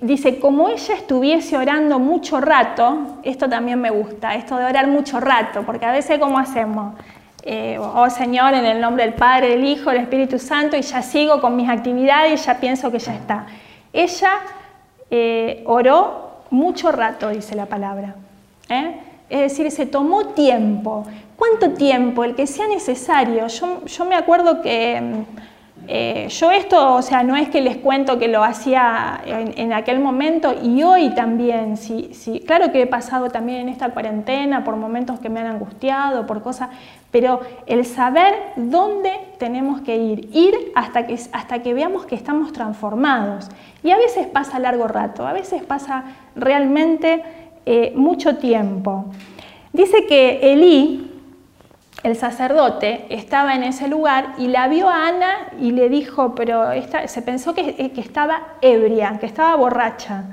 dice, 0.00 0.38
como 0.38 0.68
ella 0.68 0.94
estuviese 0.94 1.56
orando 1.56 1.98
mucho 1.98 2.40
rato, 2.40 3.18
esto 3.22 3.48
también 3.48 3.80
me 3.80 3.90
gusta, 3.90 4.34
esto 4.34 4.56
de 4.56 4.64
orar 4.64 4.86
mucho 4.86 5.20
rato, 5.20 5.62
porque 5.64 5.86
a 5.86 5.92
veces 5.92 6.18
¿cómo 6.18 6.38
hacemos? 6.38 6.94
Eh, 7.42 7.78
oh 7.78 8.10
Señor, 8.10 8.54
en 8.54 8.64
el 8.64 8.80
nombre 8.80 9.04
del 9.04 9.14
Padre, 9.14 9.50
del 9.50 9.64
Hijo, 9.64 9.90
del 9.90 10.00
Espíritu 10.00 10.38
Santo, 10.38 10.76
y 10.76 10.82
ya 10.82 11.02
sigo 11.02 11.40
con 11.40 11.54
mis 11.54 11.68
actividades 11.68 12.42
y 12.42 12.44
ya 12.44 12.58
pienso 12.58 12.90
que 12.90 12.98
ya 12.98 13.14
está. 13.14 13.46
Ella 13.92 14.32
eh, 15.10 15.62
oró 15.66 16.25
mucho 16.50 16.92
rato, 16.92 17.28
dice 17.30 17.54
la 17.54 17.66
palabra. 17.66 18.14
¿eh? 18.68 19.00
Es 19.28 19.40
decir, 19.40 19.70
se 19.70 19.86
tomó 19.86 20.26
tiempo. 20.26 21.04
¿Cuánto 21.36 21.70
tiempo? 21.76 22.24
El 22.24 22.34
que 22.34 22.46
sea 22.46 22.66
necesario. 22.68 23.46
Yo, 23.48 24.04
me 24.04 24.14
acuerdo 24.14 24.62
que 24.62 25.24
eh, 25.88 26.28
yo 26.30 26.50
esto, 26.50 26.94
o 26.94 27.02
sea, 27.02 27.22
no 27.22 27.36
es 27.36 27.48
que 27.48 27.60
les 27.60 27.76
cuento 27.76 28.18
que 28.18 28.28
lo 28.28 28.42
hacía 28.42 29.20
en, 29.26 29.72
aquel 29.72 30.00
momento 30.00 30.54
y 30.62 30.82
hoy 30.82 31.10
también. 31.10 31.76
Sí, 31.76 32.10
sí, 32.12 32.42
claro 32.46 32.72
que 32.72 32.82
he 32.82 32.86
pasado 32.86 33.28
también 33.30 33.60
en 33.62 33.68
esta 33.68 33.90
cuarentena 33.90 34.64
por 34.64 34.76
momentos 34.76 35.20
que 35.20 35.28
me 35.28 35.40
han 35.40 35.46
angustiado, 35.46 36.26
por 36.26 36.42
cosas, 36.42 36.70
pero 37.16 37.40
el 37.64 37.86
saber 37.86 38.34
dónde 38.56 39.10
tenemos 39.38 39.80
que 39.80 39.96
ir, 39.96 40.28
ir 40.34 40.54
hasta 40.74 41.06
que, 41.06 41.18
hasta 41.32 41.62
que 41.62 41.72
veamos 41.72 42.04
que 42.04 42.14
estamos 42.14 42.52
transformados. 42.52 43.48
Y 43.82 43.90
a 43.90 43.96
veces 43.96 44.26
pasa 44.26 44.58
largo 44.58 44.86
rato, 44.86 45.26
a 45.26 45.32
veces 45.32 45.62
pasa 45.62 46.04
realmente 46.34 47.22
eh, 47.64 47.94
mucho 47.96 48.36
tiempo. 48.36 49.06
Dice 49.72 50.04
que 50.06 50.52
Elí, 50.52 51.10
el 52.02 52.16
sacerdote, 52.16 53.06
estaba 53.08 53.54
en 53.54 53.62
ese 53.62 53.88
lugar 53.88 54.34
y 54.36 54.48
la 54.48 54.68
vio 54.68 54.90
a 54.90 55.08
Ana 55.08 55.52
y 55.58 55.70
le 55.70 55.88
dijo, 55.88 56.34
pero 56.34 56.68
se 57.06 57.22
pensó 57.22 57.54
que, 57.54 57.92
que, 57.92 58.00
estaba 58.02 58.42
ebria, 58.60 59.16
que 59.18 59.24
estaba 59.24 59.56
borracha. 59.56 60.24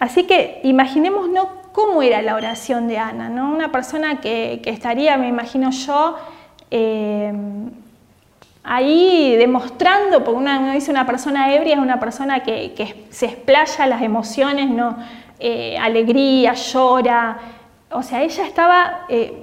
Así 0.00 0.24
que 0.24 0.58
imaginémonos 0.64 1.46
cómo 1.74 2.02
era 2.02 2.22
la 2.22 2.36
oración 2.36 2.86
de 2.86 2.98
Ana, 2.98 3.28
¿no? 3.28 3.52
Una 3.52 3.72
persona 3.72 4.20
que, 4.20 4.62
estaría, 4.64 5.16
me 5.16 5.26
imagino 5.26 5.72
yo, 5.72 6.16
eh, 6.70 7.32
ahí 8.62 9.34
demostrando, 9.36 10.22
porque 10.22 10.38
uno 10.38 10.70
dice 10.72 10.92
una 10.92 11.04
persona 11.04 11.52
ebria 11.52 11.74
es 11.74 11.80
una 11.80 11.98
persona 11.98 12.44
que, 12.44 13.06
se 13.10 13.26
explaya 13.26 13.88
las 13.88 14.02
emociones, 14.02 14.70
¿no? 14.70 14.96
Eh, 15.40 15.76
alegría, 15.76 16.54
llora. 16.54 17.38
O 17.90 18.04
sea, 18.04 18.22
ella 18.22 18.46
estaba 18.46 19.06
eh, 19.08 19.34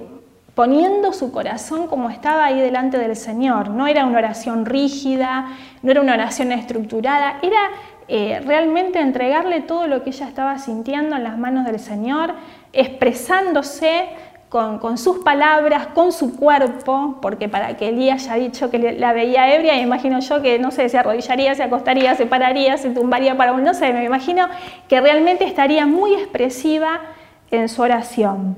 poniendo 0.54 1.12
su 1.12 1.32
corazón 1.32 1.86
como 1.86 2.08
estaba 2.08 2.46
ahí 2.46 2.60
delante 2.60 2.96
del 2.96 3.14
Señor. 3.14 3.68
No 3.68 3.86
era 3.86 4.06
una 4.06 4.16
oración 4.16 4.64
rígida, 4.64 5.48
no 5.82 5.90
era 5.90 6.00
una 6.00 6.14
oración 6.14 6.50
estructurada, 6.50 7.40
era 7.42 7.60
eh, 8.08 8.40
realmente 8.44 9.00
entregarle 9.00 9.60
todo 9.60 9.86
lo 9.86 10.02
que 10.02 10.10
ella 10.10 10.26
estaba 10.28 10.58
sintiendo 10.58 11.16
en 11.16 11.24
las 11.24 11.38
manos 11.38 11.64
del 11.64 11.78
Señor, 11.78 12.34
expresándose 12.72 14.08
con, 14.52 14.98
sus 14.98 15.20
palabras, 15.20 15.86
con 15.94 16.12
su 16.12 16.36
cuerpo, 16.36 17.16
porque 17.22 17.48
para 17.48 17.74
que 17.78 17.88
Elías 17.88 18.28
haya 18.28 18.44
dicho 18.44 18.70
que 18.70 18.92
la 18.92 19.14
veía 19.14 19.54
ebria, 19.54 19.80
imagino 19.80 20.20
yo 20.20 20.42
que, 20.42 20.58
no 20.58 20.70
sé, 20.70 20.90
se 20.90 20.98
arrodillaría, 20.98 21.54
se 21.54 21.62
acostaría, 21.62 22.14
se 22.16 22.26
pararía, 22.26 22.76
se 22.76 22.90
tumbaría 22.90 23.34
para 23.34 23.54
un, 23.54 23.64
no 23.64 23.72
sé, 23.72 23.94
me 23.94 24.04
imagino 24.04 24.46
que 24.88 25.00
realmente 25.00 25.44
estaría 25.44 25.86
muy 25.86 26.12
expresiva 26.12 27.00
en 27.50 27.70
su 27.70 27.80
oración. 27.80 28.56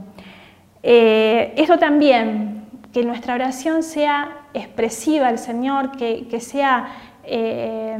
Eh, 0.82 1.54
esto 1.56 1.78
también, 1.78 2.64
que 2.92 3.04
nuestra 3.04 3.34
oración 3.34 3.84
sea 3.84 4.32
expresiva 4.52 5.28
al 5.28 5.38
Señor, 5.38 5.92
que, 5.96 6.40
sea... 6.40 6.88
Eh, 7.22 7.98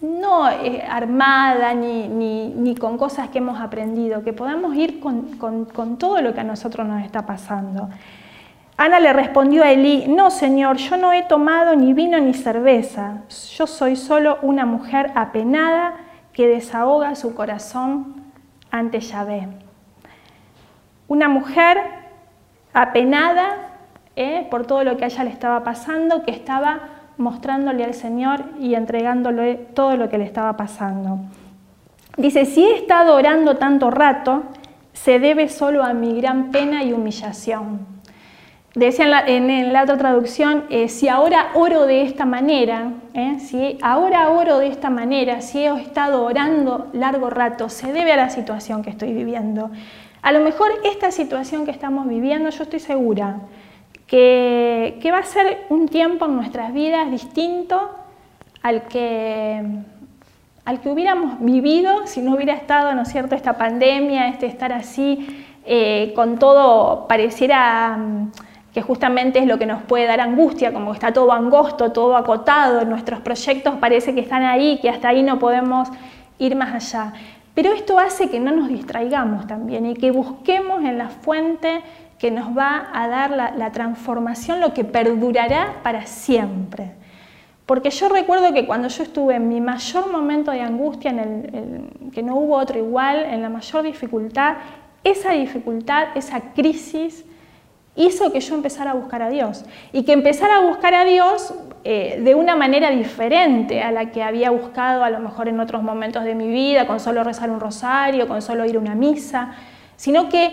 no 0.00 0.48
eh, 0.48 0.84
armada 0.88 1.74
ni, 1.74 2.74
con 2.78 2.98
cosas 2.98 3.28
que 3.28 3.38
hemos 3.38 3.60
aprendido, 3.60 4.22
que 4.22 4.32
podamos 4.32 4.74
ir 4.76 5.00
con, 5.00 5.96
todo 5.98 6.20
lo 6.20 6.34
que 6.34 6.40
a 6.40 6.44
nosotros 6.44 6.86
nos 6.86 7.04
está 7.04 7.26
pasando. 7.26 7.88
Ana 8.76 9.00
le 9.00 9.12
respondió 9.12 9.64
a 9.64 9.72
Elí, 9.72 10.06
no 10.06 10.30
señor, 10.30 10.76
yo 10.76 10.96
no 10.96 11.12
he 11.12 11.24
tomado 11.24 11.74
ni 11.74 11.94
vino 11.94 12.18
ni 12.20 12.32
cerveza, 12.32 13.22
yo 13.56 13.66
soy 13.66 13.96
solo 13.96 14.38
una 14.42 14.66
mujer 14.66 15.10
apenada 15.16 15.94
que 16.32 16.46
desahoga 16.46 17.16
su 17.16 17.34
corazón 17.34 18.22
ante 18.70 19.00
Yahvé. 19.00 19.48
Una 21.08 21.28
mujer 21.28 21.78
apenada 22.72 23.68
eh, 24.14 24.46
por 24.48 24.64
todo 24.64 24.84
lo 24.84 24.96
que 24.96 25.04
a 25.04 25.08
ella 25.08 25.24
le 25.24 25.30
estaba 25.30 25.64
pasando, 25.64 26.22
que 26.22 26.30
estaba 26.30 26.97
mostrándole 27.18 27.84
al 27.84 27.94
Señor 27.94 28.44
y 28.58 28.74
entregándole 28.74 29.56
todo 29.74 29.96
lo 29.96 30.08
que 30.08 30.18
le 30.18 30.24
estaba 30.24 30.56
pasando. 30.56 31.18
Dice, 32.16 32.46
si 32.46 32.64
he 32.64 32.76
estado 32.76 33.14
orando 33.14 33.56
tanto 33.56 33.90
rato, 33.90 34.44
se 34.92 35.18
debe 35.18 35.48
solo 35.48 35.84
a 35.84 35.92
mi 35.92 36.18
gran 36.20 36.50
pena 36.50 36.82
y 36.82 36.92
humillación. 36.92 37.86
Decía 38.74 39.24
en 39.26 39.72
la, 39.72 39.82
otra 39.82 39.96
traducción, 39.96 40.64
eh, 40.70 40.88
si 40.88 41.08
ahora 41.08 41.48
oro 41.54 41.86
de 41.86 42.02
esta 42.02 42.24
manera, 42.24 42.92
eh, 43.14 43.38
si 43.40 43.78
ahora 43.82 44.30
oro 44.30 44.58
de 44.58 44.68
esta 44.68 44.90
manera, 44.90 45.40
si 45.40 45.58
he 45.58 45.80
estado 45.80 46.24
orando 46.24 46.88
largo 46.92 47.30
rato, 47.30 47.68
se 47.68 47.92
debe 47.92 48.12
a 48.12 48.16
la 48.16 48.30
situación 48.30 48.82
que 48.82 48.90
estoy 48.90 49.12
viviendo. 49.12 49.70
A 50.22 50.32
lo 50.32 50.40
mejor 50.40 50.70
esta 50.84 51.10
situación 51.10 51.64
que 51.64 51.70
estamos 51.70 52.06
viviendo, 52.06 52.50
yo 52.50 52.62
estoy 52.62 52.80
segura 52.80 53.36
que, 54.08 54.98
que 55.00 55.10
va 55.12 55.18
a 55.18 55.24
ser 55.24 55.66
un 55.68 55.86
tiempo 55.86 56.24
en 56.24 56.34
nuestras 56.34 56.72
vidas 56.72 57.10
distinto 57.10 57.90
al 58.62 58.82
que 58.88 59.62
al 60.68 60.80
que 60.80 60.90
hubiéramos 60.90 61.40
vivido 61.40 62.06
si 62.06 62.20
no 62.20 62.34
hubiera 62.34 62.52
estado, 62.52 62.94
¿no 62.94 63.00
es 63.00 63.08
cierto?, 63.08 63.34
esta 63.34 63.56
pandemia, 63.56 64.28
este 64.28 64.44
estar 64.44 64.70
así, 64.70 65.46
eh, 65.64 66.12
con 66.14 66.38
todo, 66.38 67.06
pareciera 67.08 67.96
mm, 67.96 68.32
que 68.74 68.82
justamente 68.82 69.38
es 69.38 69.46
lo 69.46 69.58
que 69.58 69.64
nos 69.64 69.82
puede 69.84 70.04
dar 70.04 70.20
angustia, 70.20 70.74
como 70.74 70.92
está 70.92 71.10
todo 71.10 71.32
angosto, 71.32 71.90
todo 71.90 72.18
acotado, 72.18 72.84
nuestros 72.84 73.20
proyectos 73.20 73.76
parece 73.80 74.14
que 74.14 74.20
están 74.20 74.42
ahí, 74.42 74.78
que 74.82 74.90
hasta 74.90 75.08
ahí 75.08 75.22
no 75.22 75.38
podemos 75.38 75.88
ir 76.38 76.54
más 76.54 76.74
allá. 76.74 77.14
Pero 77.54 77.72
esto 77.72 77.98
hace 77.98 78.28
que 78.28 78.38
no 78.38 78.52
nos 78.52 78.68
distraigamos 78.68 79.46
también 79.46 79.86
y 79.86 79.94
que 79.94 80.10
busquemos 80.10 80.84
en 80.84 80.98
la 80.98 81.08
fuente 81.08 81.80
que 82.18 82.30
nos 82.30 82.56
va 82.56 82.88
a 82.92 83.08
dar 83.08 83.30
la 83.30 83.72
transformación, 83.72 84.60
lo 84.60 84.74
que 84.74 84.84
perdurará 84.84 85.76
para 85.82 86.06
siempre. 86.06 86.92
Porque 87.68 87.90
yo 87.90 88.08
recuerdo 88.08 88.54
que 88.54 88.64
cuando 88.64 88.88
yo 88.88 89.02
estuve 89.02 89.34
en 89.34 89.46
mi 89.46 89.60
mayor 89.60 90.10
momento 90.10 90.52
de 90.52 90.62
angustia, 90.62 91.10
en 91.10 91.18
el, 91.18 92.10
que 92.12 92.22
no 92.22 92.36
hubo 92.36 92.56
otro 92.56 92.78
igual, 92.78 93.26
en 93.26 93.42
la 93.42 93.50
mayor 93.50 93.82
dificultad, 93.82 94.54
esa 95.04 95.32
dificultad, 95.32 96.06
esa 96.14 96.40
crisis, 96.54 97.26
hizo 97.94 98.32
que 98.32 98.40
yo 98.40 98.54
empezara 98.54 98.92
a 98.92 98.94
buscar 98.94 99.20
a 99.20 99.28
Dios. 99.28 99.66
Y 99.92 100.04
que 100.04 100.14
empezara 100.14 100.56
a 100.56 100.60
buscar 100.60 100.94
a 100.94 101.04
Dios 101.04 101.52
eh, 101.84 102.18
de 102.24 102.34
una 102.34 102.56
manera 102.56 102.90
diferente 102.90 103.82
a 103.82 103.92
la 103.92 104.12
que 104.12 104.22
había 104.22 104.48
buscado 104.48 105.04
a 105.04 105.10
lo 105.10 105.20
mejor 105.20 105.46
en 105.48 105.60
otros 105.60 105.82
momentos 105.82 106.24
de 106.24 106.34
mi 106.34 106.48
vida, 106.48 106.86
con 106.86 107.00
solo 107.00 107.22
rezar 107.22 107.50
un 107.50 107.60
rosario, 107.60 108.28
con 108.28 108.40
solo 108.40 108.64
ir 108.64 108.76
a 108.76 108.78
una 108.78 108.94
misa, 108.94 109.52
sino 109.96 110.30
que 110.30 110.52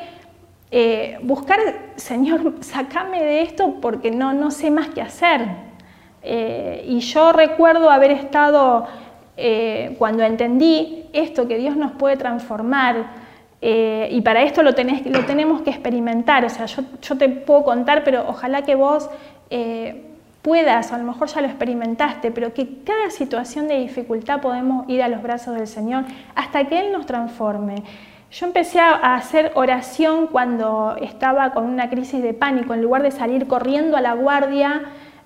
eh, 0.77 1.19
buscar, 1.21 1.57
Señor, 1.95 2.55
sacame 2.59 3.23
de 3.23 3.43
esto 3.43 3.75
porque 3.79 4.11
no, 4.11 4.33
no 4.33 4.51
sé 4.51 4.69
más 4.71 4.89
qué 4.89 5.01
hacer. 5.01 5.47
Eh, 6.21 6.83
y 6.85 6.99
yo 6.99 7.31
recuerdo 7.31 7.89
haber 7.89 8.11
estado, 8.11 8.85
eh, 9.37 9.95
cuando 9.97 10.23
entendí 10.23 11.05
esto, 11.13 11.47
que 11.47 11.57
Dios 11.57 11.77
nos 11.77 11.93
puede 11.93 12.17
transformar, 12.17 13.05
eh, 13.61 14.09
y 14.11 14.19
para 14.19 14.43
esto 14.43 14.63
lo, 14.63 14.75
tenés, 14.75 15.05
lo, 15.05 15.23
tenemos 15.23 15.61
que 15.61 15.69
experimentar, 15.69 16.43
o 16.43 16.49
sea, 16.49 16.65
yo, 16.65 16.83
yo, 17.01 17.17
te 17.17 17.29
puedo 17.29 17.63
contar, 17.63 18.03
pero 18.03 18.25
ojalá 18.27 18.63
que 18.63 18.75
vos 18.75 19.09
puedas, 20.41 20.91
o 20.91 20.95
a 20.95 20.97
lo 20.97 21.05
mejor 21.05 21.29
ya 21.29 21.39
lo 21.39 21.47
experimentaste, 21.47 22.31
pero 22.31 22.53
que 22.53 22.83
cada 22.83 23.11
situación 23.11 23.69
de 23.69 23.79
dificultad 23.79 24.41
podemos 24.41 24.89
ir 24.89 25.01
a 25.01 25.07
los 25.07 25.23
brazos 25.23 25.55
del 25.55 25.67
Señor 25.67 26.03
hasta 26.35 26.65
que 26.65 26.79
Él 26.79 26.91
nos 26.91 27.05
transforme. 27.05 27.75
Yo 28.37 28.45
empecé 28.45 28.81
a 28.81 29.15
hacer 29.15 29.53
oración 29.55 30.27
cuando 30.27 30.97
estaba 30.99 31.51
con 31.51 31.63
una 31.67 31.89
crisis 31.89 32.21
de 32.21 32.33
pánico, 32.33 32.73
en 32.73 32.81
lugar 32.81 33.01
de 33.01 33.11
salir 33.11 33.47
corriendo 33.47 33.95
a 33.95 34.01
la 34.01 34.11
guardia, 34.11 34.81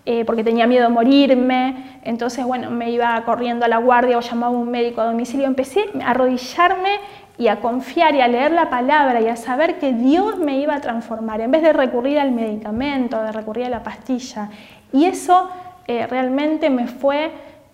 eh, 0.06 0.26
porque 0.26 0.44
tenía 0.44 0.68
miedo 0.68 0.84
de 0.84 0.90
morirme, 0.90 2.02
entonces 2.04 2.46
bueno, 2.46 2.70
me 2.70 2.92
iba 2.92 3.20
corriendo 3.26 3.66
a 3.66 3.68
la 3.68 3.78
guardia 3.78 4.20
o 4.20 4.22
llamaba 4.22 4.56
a 4.56 4.60
un 4.60 4.70
médico 4.70 5.02
a 5.02 5.06
domicilio, 5.06 5.48
empecé 5.48 5.86
a 6.04 6.12
arrodillarme 6.12 7.00
y 7.40 7.48
a 7.48 7.62
confiar 7.62 8.14
y 8.14 8.22
a 8.22 8.28
leer 8.28 8.52
la 8.52 8.70
palabra 8.70 9.20
y 9.22 9.28
a 9.28 9.38
saber 9.38 9.80
que 9.80 9.92
Dios 9.92 10.38
me 10.38 10.60
iba 10.60 10.76
a 10.76 10.82
transformar, 10.82 11.42
en 11.42 11.50
vez 11.50 11.64
de 11.64 11.74
recurrir 11.74 12.20
al 12.20 12.32
medicamento, 12.32 13.20
de 13.24 13.32
recurrir 13.32 13.66
a 13.66 13.70
la 13.70 13.82
pastilla. 13.82 14.52
Y 14.94 15.06
eso 15.06 15.50
eh, 15.88 16.06
realmente 16.06 16.70
me 16.70 16.86
fue 16.86 17.32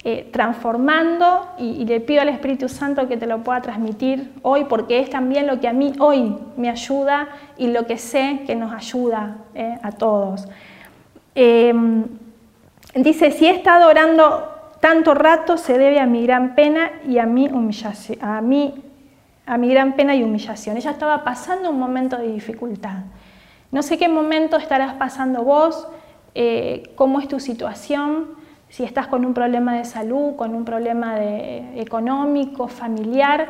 eh, 0.08 0.30
transformando 0.32 1.50
y, 1.58 1.84
le 1.84 2.00
pido 2.00 2.22
al 2.22 2.30
Espíritu 2.30 2.70
Santo 2.70 3.08
que 3.08 3.18
te 3.18 3.26
lo 3.26 3.40
pueda 3.44 3.62
transmitir 3.62 4.32
hoy, 4.44 4.66
porque 4.66 5.00
es 5.00 5.10
también 5.10 5.48
lo 5.48 5.60
que 5.60 5.68
a 5.68 5.74
mí 5.74 5.94
hoy 6.00 6.38
me 6.56 6.70
ayuda 6.70 7.28
y 7.58 7.68
lo 7.68 7.86
que 7.88 7.98
sé 7.98 8.42
que 8.46 8.56
nos 8.56 8.72
ayuda 8.72 9.38
a 9.82 9.92
todos. 9.92 10.48
Em, 11.34 12.06
dice, 12.94 13.32
si 13.32 13.48
he 13.48 13.50
estado 13.52 13.90
orando 13.90 14.48
tanto 14.80 15.16
rato 15.16 15.58
se 15.58 15.78
debe 15.78 16.00
a 16.00 16.06
mi 16.06 16.24
gran 16.24 16.54
pena 16.54 16.92
y 17.08 17.18
a 17.18 17.26
mi 17.26 17.48
humillación, 17.48 18.20
a 18.22 18.42
a 19.48 19.58
mi 19.58 19.70
gran 19.70 19.94
pena 19.96 20.16
y 20.16 20.24
humillación. 20.24 20.78
Ella 20.78 20.92
estaba 20.92 21.24
pasando 21.24 21.70
un 21.70 21.80
momento 21.80 22.18
de 22.18 22.32
dificultad. 22.32 23.00
No 23.72 23.84
sé 23.84 23.98
qué 23.98 24.08
momento 24.08 24.58
estarás 24.58 24.94
pasando 24.94 25.44
vos, 25.44 25.88
eh, 26.34 26.92
cómo 26.96 27.20
es 27.20 27.28
tu 27.28 27.40
situación, 27.40 28.28
si 28.70 28.84
estás 28.84 29.08
con 29.08 29.26
un 29.26 29.34
problema 29.34 29.76
de 29.76 29.86
salud, 29.86 30.36
con 30.36 30.54
un 30.56 30.66
problema 30.66 31.16
de, 31.16 31.80
económico, 31.80 32.68
familiar. 32.68 33.48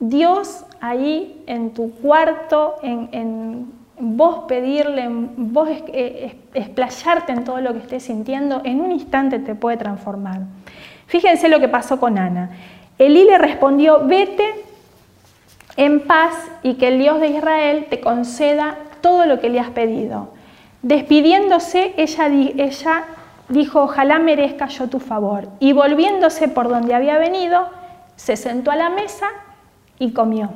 Dios 0.00 0.64
ahí 0.80 1.42
en 1.46 1.72
tu 1.72 1.92
cuarto, 1.92 2.76
en 2.82 3.72
vos 3.98 4.44
pedirle, 4.48 5.08
vos 5.08 5.68
eh, 5.68 6.36
explayarte 6.54 7.32
en 7.32 7.44
todo 7.44 7.60
lo 7.60 7.72
que 7.72 7.80
estés 7.80 8.02
sintiendo, 8.04 8.60
en 8.64 8.80
un 8.80 8.92
instante 8.92 9.38
te 9.38 9.54
puede 9.54 9.76
transformar. 9.76 10.40
Fíjense 11.06 11.48
lo 11.48 11.60
que 11.60 11.68
pasó 11.68 12.00
con 12.00 12.18
Ana. 12.18 12.50
Elí 12.98 13.24
le 13.24 13.38
respondió, 13.38 14.06
vete 14.06 14.44
en 15.76 16.00
paz 16.00 16.34
y 16.62 16.74
que 16.74 16.88
el 16.88 16.98
Dios 16.98 17.20
de 17.20 17.28
Israel 17.28 17.86
te 17.88 18.00
conceda 18.00 18.76
todo 19.00 19.26
lo 19.26 19.40
que 19.40 19.48
le 19.48 19.60
has 19.60 19.70
pedido. 19.70 20.28
Despidiéndose, 20.82 21.94
ella, 21.96 22.26
ella 22.26 23.04
dijo, 23.48 23.82
ojalá 23.82 24.18
merezca 24.18 24.66
yo 24.66 24.88
tu 24.88 25.00
favor. 25.00 25.48
Y 25.60 25.72
volviéndose 25.72 26.48
por 26.48 26.68
donde 26.68 26.94
había 26.94 27.18
venido, 27.18 27.68
se 28.16 28.36
sentó 28.36 28.70
a 28.70 28.76
la 28.76 28.90
mesa 28.90 29.28
y 29.98 30.12
comió 30.12 30.50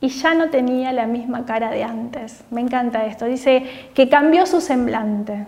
y 0.00 0.08
ya 0.08 0.34
no 0.34 0.48
tenía 0.48 0.92
la 0.92 1.06
misma 1.06 1.44
cara 1.44 1.70
de 1.70 1.82
antes. 1.82 2.44
Me 2.50 2.60
encanta 2.60 3.04
esto. 3.04 3.24
Dice 3.24 3.90
que 3.94 4.08
cambió 4.08 4.46
su 4.46 4.60
semblante. 4.60 5.46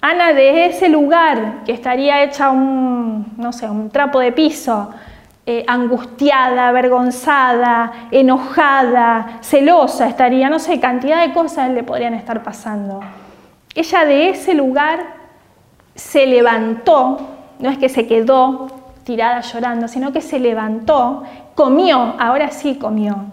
Ana 0.00 0.32
de 0.32 0.66
ese 0.66 0.88
lugar 0.88 1.64
que 1.64 1.72
estaría 1.72 2.22
hecha 2.22 2.50
un, 2.50 3.34
no 3.36 3.52
sé, 3.52 3.68
un 3.68 3.90
trapo 3.90 4.20
de 4.20 4.32
piso, 4.32 4.90
eh, 5.46 5.64
angustiada, 5.66 6.68
avergonzada, 6.68 8.08
enojada, 8.10 9.38
celosa 9.40 10.08
estaría, 10.08 10.48
no 10.50 10.58
sé, 10.58 10.78
cantidad 10.78 11.26
de 11.26 11.32
cosas 11.32 11.70
le 11.70 11.82
podrían 11.82 12.14
estar 12.14 12.42
pasando. 12.42 13.00
Ella 13.74 14.04
de 14.04 14.28
ese 14.28 14.54
lugar 14.54 15.23
se 15.94 16.26
levantó, 16.26 17.18
no 17.58 17.70
es 17.70 17.78
que 17.78 17.88
se 17.88 18.06
quedó 18.06 18.68
tirada 19.04 19.40
llorando, 19.40 19.88
sino 19.88 20.12
que 20.12 20.20
se 20.20 20.38
levantó, 20.38 21.22
comió, 21.54 22.14
ahora 22.18 22.50
sí 22.50 22.76
comió, 22.76 23.24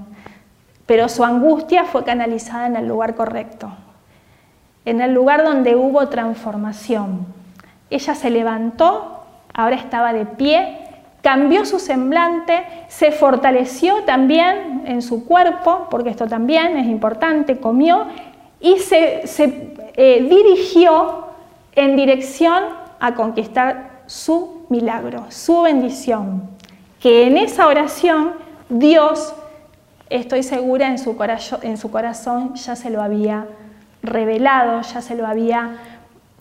pero 0.86 1.10
su 1.10 1.24
angustia 1.24 1.86
fue 1.86 2.04
canalizada 2.04 2.68
en 2.68 2.76
el 2.76 2.88
lugar 2.88 3.16
correcto, 3.16 3.72
en 4.86 5.02
el 5.02 5.14
lugar 5.14 5.44
donde 5.44 5.76
hubo 5.76 6.08
transformación. 6.10 7.26
Ella 7.90 8.16
se 8.16 8.30
levantó, 8.30 9.24
ahora 9.54 9.76
estaba 9.76 10.14
de 10.14 10.26
pie, 10.26 10.78
cambió 11.22 11.66
su 11.66 11.80
semblante, 11.80 12.64
se 12.88 13.12
fortaleció 13.12 14.04
también 14.04 14.84
en 14.86 15.02
su 15.02 15.26
cuerpo, 15.26 15.88
porque 15.90 16.10
esto 16.10 16.28
también 16.28 16.78
es 16.78 16.88
importante, 16.88 17.58
comió 17.58 18.08
y 18.60 18.78
se, 18.78 19.24
eh, 19.96 20.28
dirigió 20.30 21.31
en 21.74 21.96
dirección 21.96 22.64
a 23.00 23.16
conquistar 23.16 24.02
su 24.06 24.66
milagro, 24.70 25.26
su 25.30 25.62
bendición, 25.62 26.50
que 27.00 27.28
en 27.28 27.38
esa 27.38 27.68
oración 27.68 28.34
Dios 28.70 29.34
estoy 30.10 30.44
segura 30.44 30.88
en 30.88 30.98
su, 30.98 31.16
corazón, 31.16 32.56
ya 32.56 32.76
se 32.76 32.90
lo 32.90 33.02
había 33.02 33.48
revelado, 34.04 34.82
ya 34.82 35.02
se 35.02 35.16
lo 35.16 35.26
había 35.26 35.78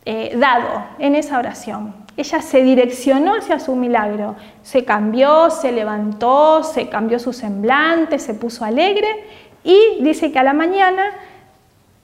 eh, 0.04 0.36
dado 0.36 0.84
en 0.98 1.14
esa 1.14 1.38
oración. 1.38 1.94
Ella 2.16 2.42
se 2.42 2.62
direccionó 2.62 3.36
hacia 3.36 3.58
su 3.60 3.76
milagro, 3.76 4.34
se 4.62 4.84
cambió, 4.84 5.48
se 5.50 5.72
levantó, 5.72 6.62
se 6.64 6.88
cambió 6.88 7.18
su 7.18 7.32
semblante, 7.32 8.18
se 8.18 8.34
puso 8.34 8.64
alegre 8.64 9.08
y 9.62 10.02
dice 10.02 10.32
que 10.32 10.38
a 10.38 10.42
la 10.42 10.52
mañana 10.52 11.04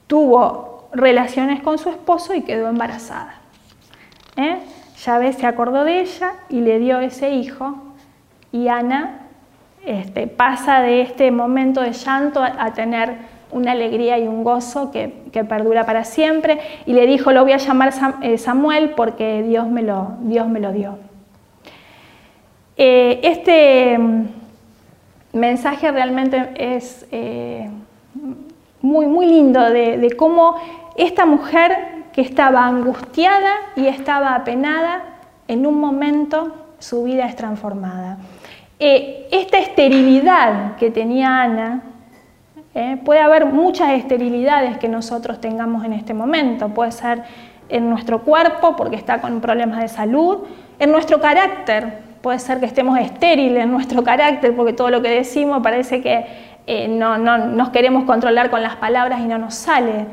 tuvo 0.07 0.76
relaciones 0.93 1.61
con 1.61 1.77
su 1.77 1.89
esposo 1.89 2.33
y 2.33 2.41
quedó 2.41 2.69
embarazada. 2.69 3.35
¿Eh? 4.35 4.57
Yahvé 5.03 5.33
se 5.33 5.45
acordó 5.45 5.83
de 5.83 6.01
ella 6.01 6.33
y 6.49 6.61
le 6.61 6.79
dio 6.79 6.99
ese 6.99 7.31
hijo 7.31 7.75
y 8.51 8.67
Ana 8.67 9.27
este, 9.85 10.27
pasa 10.27 10.81
de 10.81 11.01
este 11.01 11.31
momento 11.31 11.81
de 11.81 11.93
llanto 11.93 12.43
a, 12.43 12.73
tener 12.73 13.15
una 13.51 13.71
alegría 13.71 14.17
y 14.19 14.27
un 14.27 14.43
gozo 14.43 14.91
que, 14.91 15.07
perdura 15.47 15.85
para 15.85 16.03
siempre. 16.03 16.59
Y 16.85 16.93
le 16.93 17.05
dijo, 17.05 17.31
lo 17.31 17.43
voy 17.43 17.53
a 17.53 17.57
llamar 17.57 17.93
eh, 18.21 18.37
Samuel 18.37 18.91
porque 18.91 19.43
Dios 19.43 19.67
me 19.67 19.83
lo, 19.83 20.17
Dios 20.21 20.47
me 20.47 20.59
lo 20.59 20.71
dio. 20.71 20.97
Eh, 22.75 23.19
este, 23.23 23.97
mensaje 25.31 25.91
realmente 25.91 26.51
es 26.57 27.05
eh, 27.11 27.69
muy, 28.87 29.05
muy 29.05 29.25
lindo 29.25 29.69
de, 29.69 30.13
cómo 30.17 30.55
esta 30.95 31.25
mujer 31.25 32.05
que 32.13 32.21
estaba 32.21 32.65
angustiada 32.65 33.53
y 33.75 33.87
estaba 33.87 34.33
apenada, 34.33 35.03
en 35.47 35.65
un 35.65 35.79
momento 35.79 36.55
su 36.79 37.03
vida 37.03 37.25
es 37.25 37.35
transformada. 37.35 38.17
Eh, 38.79 39.27
esta 39.31 39.57
esterilidad 39.57 40.75
que 40.77 40.89
tenía 40.89 41.41
Ana, 41.41 41.81
eh, 42.73 42.97
puede 43.03 43.19
haber 43.19 43.45
muchas 43.45 43.91
esterilidades 43.91 44.77
que 44.77 44.87
nosotros 44.87 45.41
tengamos 45.41 45.83
en 45.83 45.93
este 45.93 46.13
momento, 46.13 46.69
puede 46.69 46.91
ser 46.91 47.23
en 47.69 47.89
nuestro 47.89 48.21
cuerpo 48.21 48.75
porque 48.75 48.95
está 48.95 49.19
con 49.19 49.41
problemas 49.41 49.81
de 49.81 49.87
salud, 49.89 50.39
en 50.79 50.91
nuestro 50.91 51.19
carácter, 51.19 51.99
puede 52.21 52.39
ser 52.39 52.59
que 52.59 52.65
estemos 52.65 52.99
estériles 52.99 53.63
en 53.63 53.71
nuestro 53.71 54.03
carácter 54.03 54.55
porque 54.55 54.73
todo 54.73 54.89
lo 54.89 55.01
que 55.01 55.09
decimos 55.09 55.61
parece 55.61 56.01
que 56.01 56.25
eh, 56.67 56.87
no, 56.87 57.17
no 57.17 57.37
nos 57.37 57.69
queremos 57.69 58.03
controlar 58.03 58.49
con 58.49 58.61
las 58.61 58.75
palabras 58.75 59.21
y 59.21 59.25
no 59.25 59.37
nos 59.37 59.55
sale. 59.55 60.05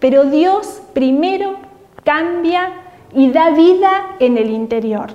Pero 0.00 0.24
Dios 0.24 0.82
primero 0.92 1.56
cambia 2.04 2.70
y 3.14 3.30
da 3.30 3.50
vida 3.50 4.16
en 4.18 4.36
el 4.36 4.50
interior. 4.50 5.10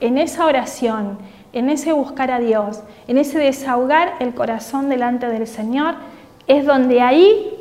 En 0.00 0.16
esa 0.16 0.46
oración, 0.46 1.18
en 1.52 1.68
ese 1.68 1.92
buscar 1.92 2.30
a 2.30 2.38
Dios, 2.38 2.82
en 3.08 3.18
ese 3.18 3.38
desahogar 3.38 4.14
el 4.20 4.34
corazón 4.34 4.88
delante 4.88 5.26
del 5.26 5.48
Señor, 5.48 5.96
es 6.46 6.64
donde 6.64 7.00
ahí 7.00 7.54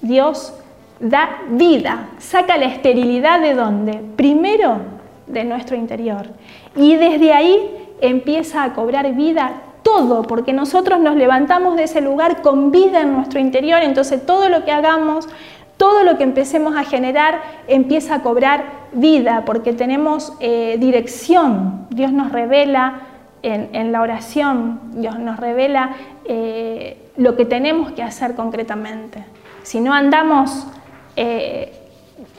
Dios 0.00 0.52
da 0.98 1.42
vida, 1.50 2.08
saca 2.18 2.56
la 2.56 2.66
esterilidad 2.66 3.40
de 3.40 3.54
dónde? 3.54 4.02
Primero 4.16 4.78
de 5.26 5.44
nuestro 5.44 5.76
interior. 5.76 6.26
Y 6.74 6.96
desde 6.96 7.32
ahí 7.32 7.94
empieza 8.00 8.64
a 8.64 8.72
cobrar 8.72 9.14
vida 9.14 9.62
todo, 9.86 10.24
porque 10.24 10.52
nosotros 10.52 10.98
nos 10.98 11.14
levantamos 11.14 11.76
de 11.76 11.84
ese 11.84 12.00
lugar 12.00 12.42
con 12.42 12.72
vida 12.72 13.02
en 13.02 13.12
nuestro 13.12 13.38
interior, 13.38 13.78
entonces 13.84 14.26
todo 14.26 14.48
lo 14.48 14.64
que 14.64 14.72
hagamos, 14.72 15.28
todo 15.76 16.02
lo 16.02 16.18
que 16.18 16.24
empecemos 16.24 16.74
a 16.76 16.82
generar 16.82 17.40
empieza 17.68 18.16
a 18.16 18.22
cobrar 18.22 18.64
vida, 18.90 19.44
porque 19.46 19.72
tenemos 19.72 20.32
eh, 20.40 20.76
dirección, 20.80 21.86
Dios 21.90 22.10
nos 22.10 22.32
revela 22.32 23.02
en, 23.42 23.92
la 23.92 24.00
oración, 24.00 24.80
Dios 24.94 25.20
nos 25.20 25.38
revela 25.38 25.94
eh, 26.24 26.98
lo 27.16 27.36
que 27.36 27.44
tenemos 27.44 27.92
que 27.92 28.02
hacer 28.02 28.34
concretamente. 28.34 29.24
Si 29.62 29.78
no 29.78 29.94
andamos 29.94 30.66
eh, 31.14 31.72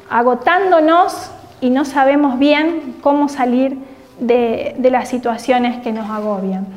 agotándonos 0.10 1.32
y 1.62 1.70
no 1.70 1.86
sabemos 1.86 2.38
bien 2.40 2.98
cómo 3.00 3.30
salir 3.30 3.78
de, 4.20 4.76
las 4.92 5.08
situaciones 5.08 5.82
que 5.82 5.94
nos 5.94 6.10
agobian. 6.10 6.68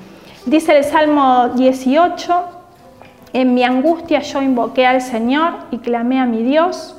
Dice 0.51 0.77
el 0.77 0.83
Salmo 0.83 1.51
18, 1.51 2.35
en 3.35 3.55
mi 3.55 3.63
angustia 3.63 4.19
yo 4.19 4.43
invoqué 4.43 4.85
al 4.85 5.01
Señor 5.01 5.53
y 5.71 5.79
clamé 5.79 6.19
a 6.19 6.27
mi 6.27 6.43
Dios. 6.43 6.97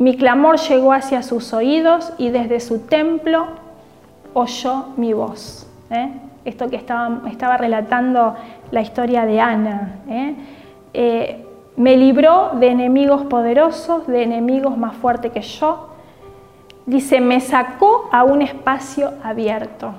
Mi 0.00 0.16
clamor 0.16 0.58
llegó 0.58 0.92
hacia 0.92 1.22
sus 1.22 1.52
oídos 1.52 2.12
y 2.18 2.30
desde 2.30 2.58
su 2.58 2.80
templo 2.86 3.46
oyó 4.32 4.86
mi 4.96 5.12
voz. 5.12 5.68
¿eh? 5.90 6.10
Esto 6.44 6.68
que 6.68 6.74
estaba, 6.74 7.20
estaba, 7.30 7.56
relatando 7.56 8.34
la 8.72 8.80
historia 8.80 9.26
de 9.26 9.40
Ana. 9.40 10.00
¿eh? 10.08 10.34
Eh, 10.92 11.46
me 11.76 11.96
libró 11.96 12.50
de 12.54 12.66
enemigos 12.66 13.26
poderosos, 13.26 14.08
de 14.08 14.24
enemigos 14.24 14.76
más 14.76 14.96
fuertes 14.96 15.30
que 15.30 15.40
yo. 15.40 15.90
Dice, 16.84 17.20
me 17.20 17.38
sacó 17.38 18.08
a 18.10 18.24
un 18.24 18.42
espacio 18.42 19.12
abierto, 19.22 19.92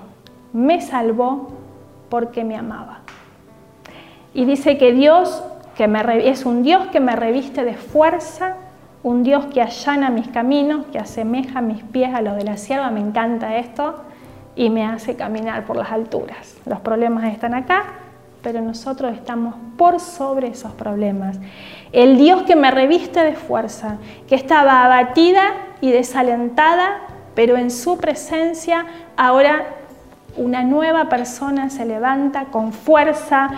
me 0.51 0.81
salvó 0.81 1.63
porque 2.09 2.43
me 2.43 2.55
amaba. 2.55 2.99
Y 4.33 4.45
dice 4.45 4.77
que 4.77 4.93
Dios 4.93 5.43
que 5.75 5.87
me, 5.87 6.29
es 6.29 6.45
un 6.45 6.63
Dios 6.63 6.87
que 6.87 6.99
me 6.99 7.15
reviste 7.15 7.63
de 7.63 7.75
fuerza, 7.75 8.55
un 9.03 9.23
Dios 9.23 9.45
que 9.45 9.61
allana 9.61 10.09
mis 10.09 10.27
caminos, 10.29 10.85
que 10.91 10.97
asemeja 10.97 11.61
mis 11.61 11.83
pies 11.83 12.13
a 12.13 12.21
los 12.21 12.35
de 12.37 12.43
la 12.43 12.57
sierva, 12.57 12.89
me 12.91 13.01
encanta 13.01 13.57
esto, 13.57 14.01
y 14.55 14.69
me 14.69 14.85
hace 14.85 15.15
caminar 15.15 15.65
por 15.65 15.75
las 15.75 15.91
alturas. 15.91 16.57
Los 16.65 16.79
problemas 16.79 17.25
están 17.25 17.53
acá, 17.53 17.83
pero 18.41 18.61
nosotros 18.61 19.13
estamos 19.13 19.55
por 19.77 19.99
sobre 19.99 20.47
esos 20.47 20.71
problemas. 20.73 21.37
El 21.91 22.17
Dios 22.17 22.43
que 22.43 22.55
me 22.55 22.71
reviste 22.71 23.21
de 23.21 23.33
fuerza, 23.33 23.97
que 24.27 24.35
estaba 24.35 24.85
abatida 24.85 25.43
y 25.81 25.91
desalentada, 25.91 27.01
pero 27.35 27.57
en 27.57 27.69
su 27.69 27.97
presencia 27.97 28.85
ahora 29.17 29.65
una 30.37 30.63
nueva 30.63 31.09
persona 31.09 31.69
se 31.69 31.85
levanta 31.85 32.45
con 32.45 32.73
fuerza, 32.73 33.49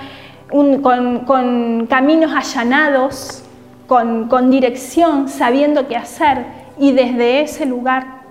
con, 0.50 1.86
caminos 1.88 2.32
allanados, 2.36 3.44
con, 3.88 4.28
con 4.28 4.50
dirección, 4.50 5.30
sabiendo 5.30 5.88
qué 5.88 5.96
hacer, 5.96 6.46
y 6.78 6.92
desde 6.92 7.42
ese 7.42 7.66
lugar 7.66 8.22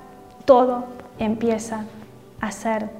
todo 0.44 0.84
empieza 1.18 1.84
a 2.40 2.52
ser 2.52 2.90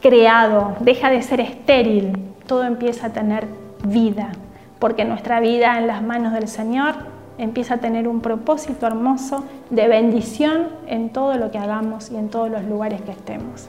creado, 0.00 0.76
deja 0.80 1.10
de 1.10 1.22
ser 1.22 1.40
estéril, 1.40 2.12
todo 2.46 2.64
empieza 2.64 3.08
a 3.08 3.10
tener 3.10 3.46
vida, 3.84 4.32
porque 4.78 5.04
nuestra 5.04 5.40
vida 5.40 5.78
en 5.78 5.86
las 5.86 6.02
manos 6.02 6.32
del 6.32 6.48
Señor 6.48 6.94
empieza 7.38 7.74
a 7.74 7.78
tener 7.78 8.08
un 8.08 8.20
propósito 8.20 8.86
hermoso 8.86 9.44
de 9.70 9.88
bendición 9.88 10.68
en 10.86 11.10
todo 11.10 11.36
lo 11.36 11.50
que 11.50 11.58
hagamos 11.58 12.10
y 12.10 12.16
en 12.16 12.28
todos 12.28 12.50
los 12.50 12.64
lugares 12.64 13.00
que 13.02 13.10
estemos. 13.10 13.68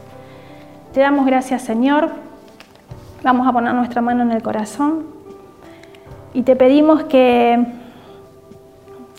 Te 0.97 1.01
damos 1.01 1.27
gracias 1.27 1.61
Señor, 1.61 2.09
vamos 3.21 3.47
a 3.47 3.53
poner 3.53 3.71
nuestra 3.75 4.01
mano 4.01 4.23
en 4.23 4.31
el 4.31 4.41
corazón 4.41 5.05
y 6.33 6.41
te 6.41 6.55
pedimos 6.55 7.03
que, 7.03 7.63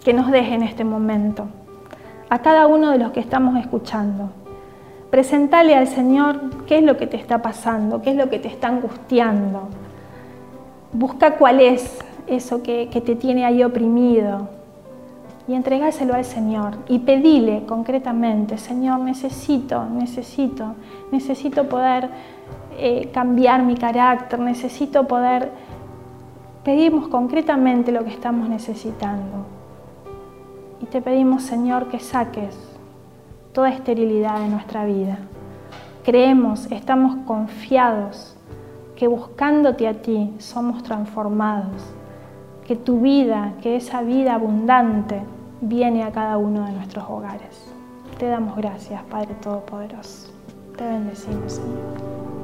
que 0.02 0.12
nos 0.12 0.32
deje 0.32 0.54
en 0.54 0.64
este 0.64 0.82
momento 0.82 1.46
a 2.30 2.40
cada 2.40 2.66
uno 2.66 2.90
de 2.90 2.98
los 2.98 3.12
que 3.12 3.20
estamos 3.20 3.56
escuchando. 3.60 4.30
Presentale 5.10 5.76
al 5.76 5.86
Señor 5.86 6.64
qué 6.66 6.78
es 6.78 6.82
lo 6.82 6.96
que 6.96 7.06
te 7.06 7.16
está 7.16 7.42
pasando, 7.42 8.02
qué 8.02 8.10
es 8.10 8.16
lo 8.16 8.28
que 8.28 8.40
te 8.40 8.48
está 8.48 8.66
angustiando. 8.66 9.68
Busca 10.92 11.36
cuál 11.36 11.60
es 11.60 12.00
eso 12.26 12.60
que, 12.60 12.88
te 12.88 13.14
tiene 13.14 13.44
ahí 13.44 13.62
oprimido 13.62 14.48
y 15.48 15.54
entregáselo 15.54 16.12
al 16.12 16.26
Señor 16.26 16.76
y 16.88 16.98
pedile 16.98 17.64
concretamente, 17.64 18.58
Señor, 18.58 19.00
necesito, 19.00 19.86
necesito, 19.86 20.74
necesito 21.10 21.66
poder 21.70 22.10
eh, 22.76 23.10
cambiar 23.12 23.62
mi 23.62 23.74
carácter, 23.74 24.38
necesito 24.38 25.08
poder... 25.08 25.50
Pedimos 26.64 27.08
concretamente 27.08 27.92
lo 27.92 28.04
que 28.04 28.10
estamos 28.10 28.46
necesitando. 28.50 29.46
Y 30.82 30.86
te 30.86 31.00
pedimos, 31.00 31.44
Señor, 31.44 31.88
que 31.88 31.98
saques 31.98 32.54
toda 33.54 33.70
esterilidad 33.70 34.40
de 34.40 34.48
nuestra 34.48 34.84
vida. 34.84 35.16
Creemos, 36.04 36.70
estamos 36.70 37.16
confiados 37.24 38.36
que 38.96 39.06
buscándote 39.06 39.88
a 39.88 40.02
ti 40.02 40.34
somos 40.36 40.82
transformados, 40.82 41.82
que 42.66 42.76
tu 42.76 43.00
vida, 43.00 43.54
que 43.62 43.76
esa 43.76 44.02
vida 44.02 44.34
abundante 44.34 45.22
viene 45.60 46.04
a 46.04 46.12
cada 46.12 46.38
uno 46.38 46.66
de 46.66 46.72
nuestros 46.72 47.04
hogares. 47.08 47.72
Te 48.18 48.26
damos 48.26 48.56
gracias, 48.56 49.02
Padre 49.04 49.34
Todopoderoso. 49.42 50.28
Te 50.76 50.84
bendecimos, 50.84 51.52
Señor. 51.52 52.37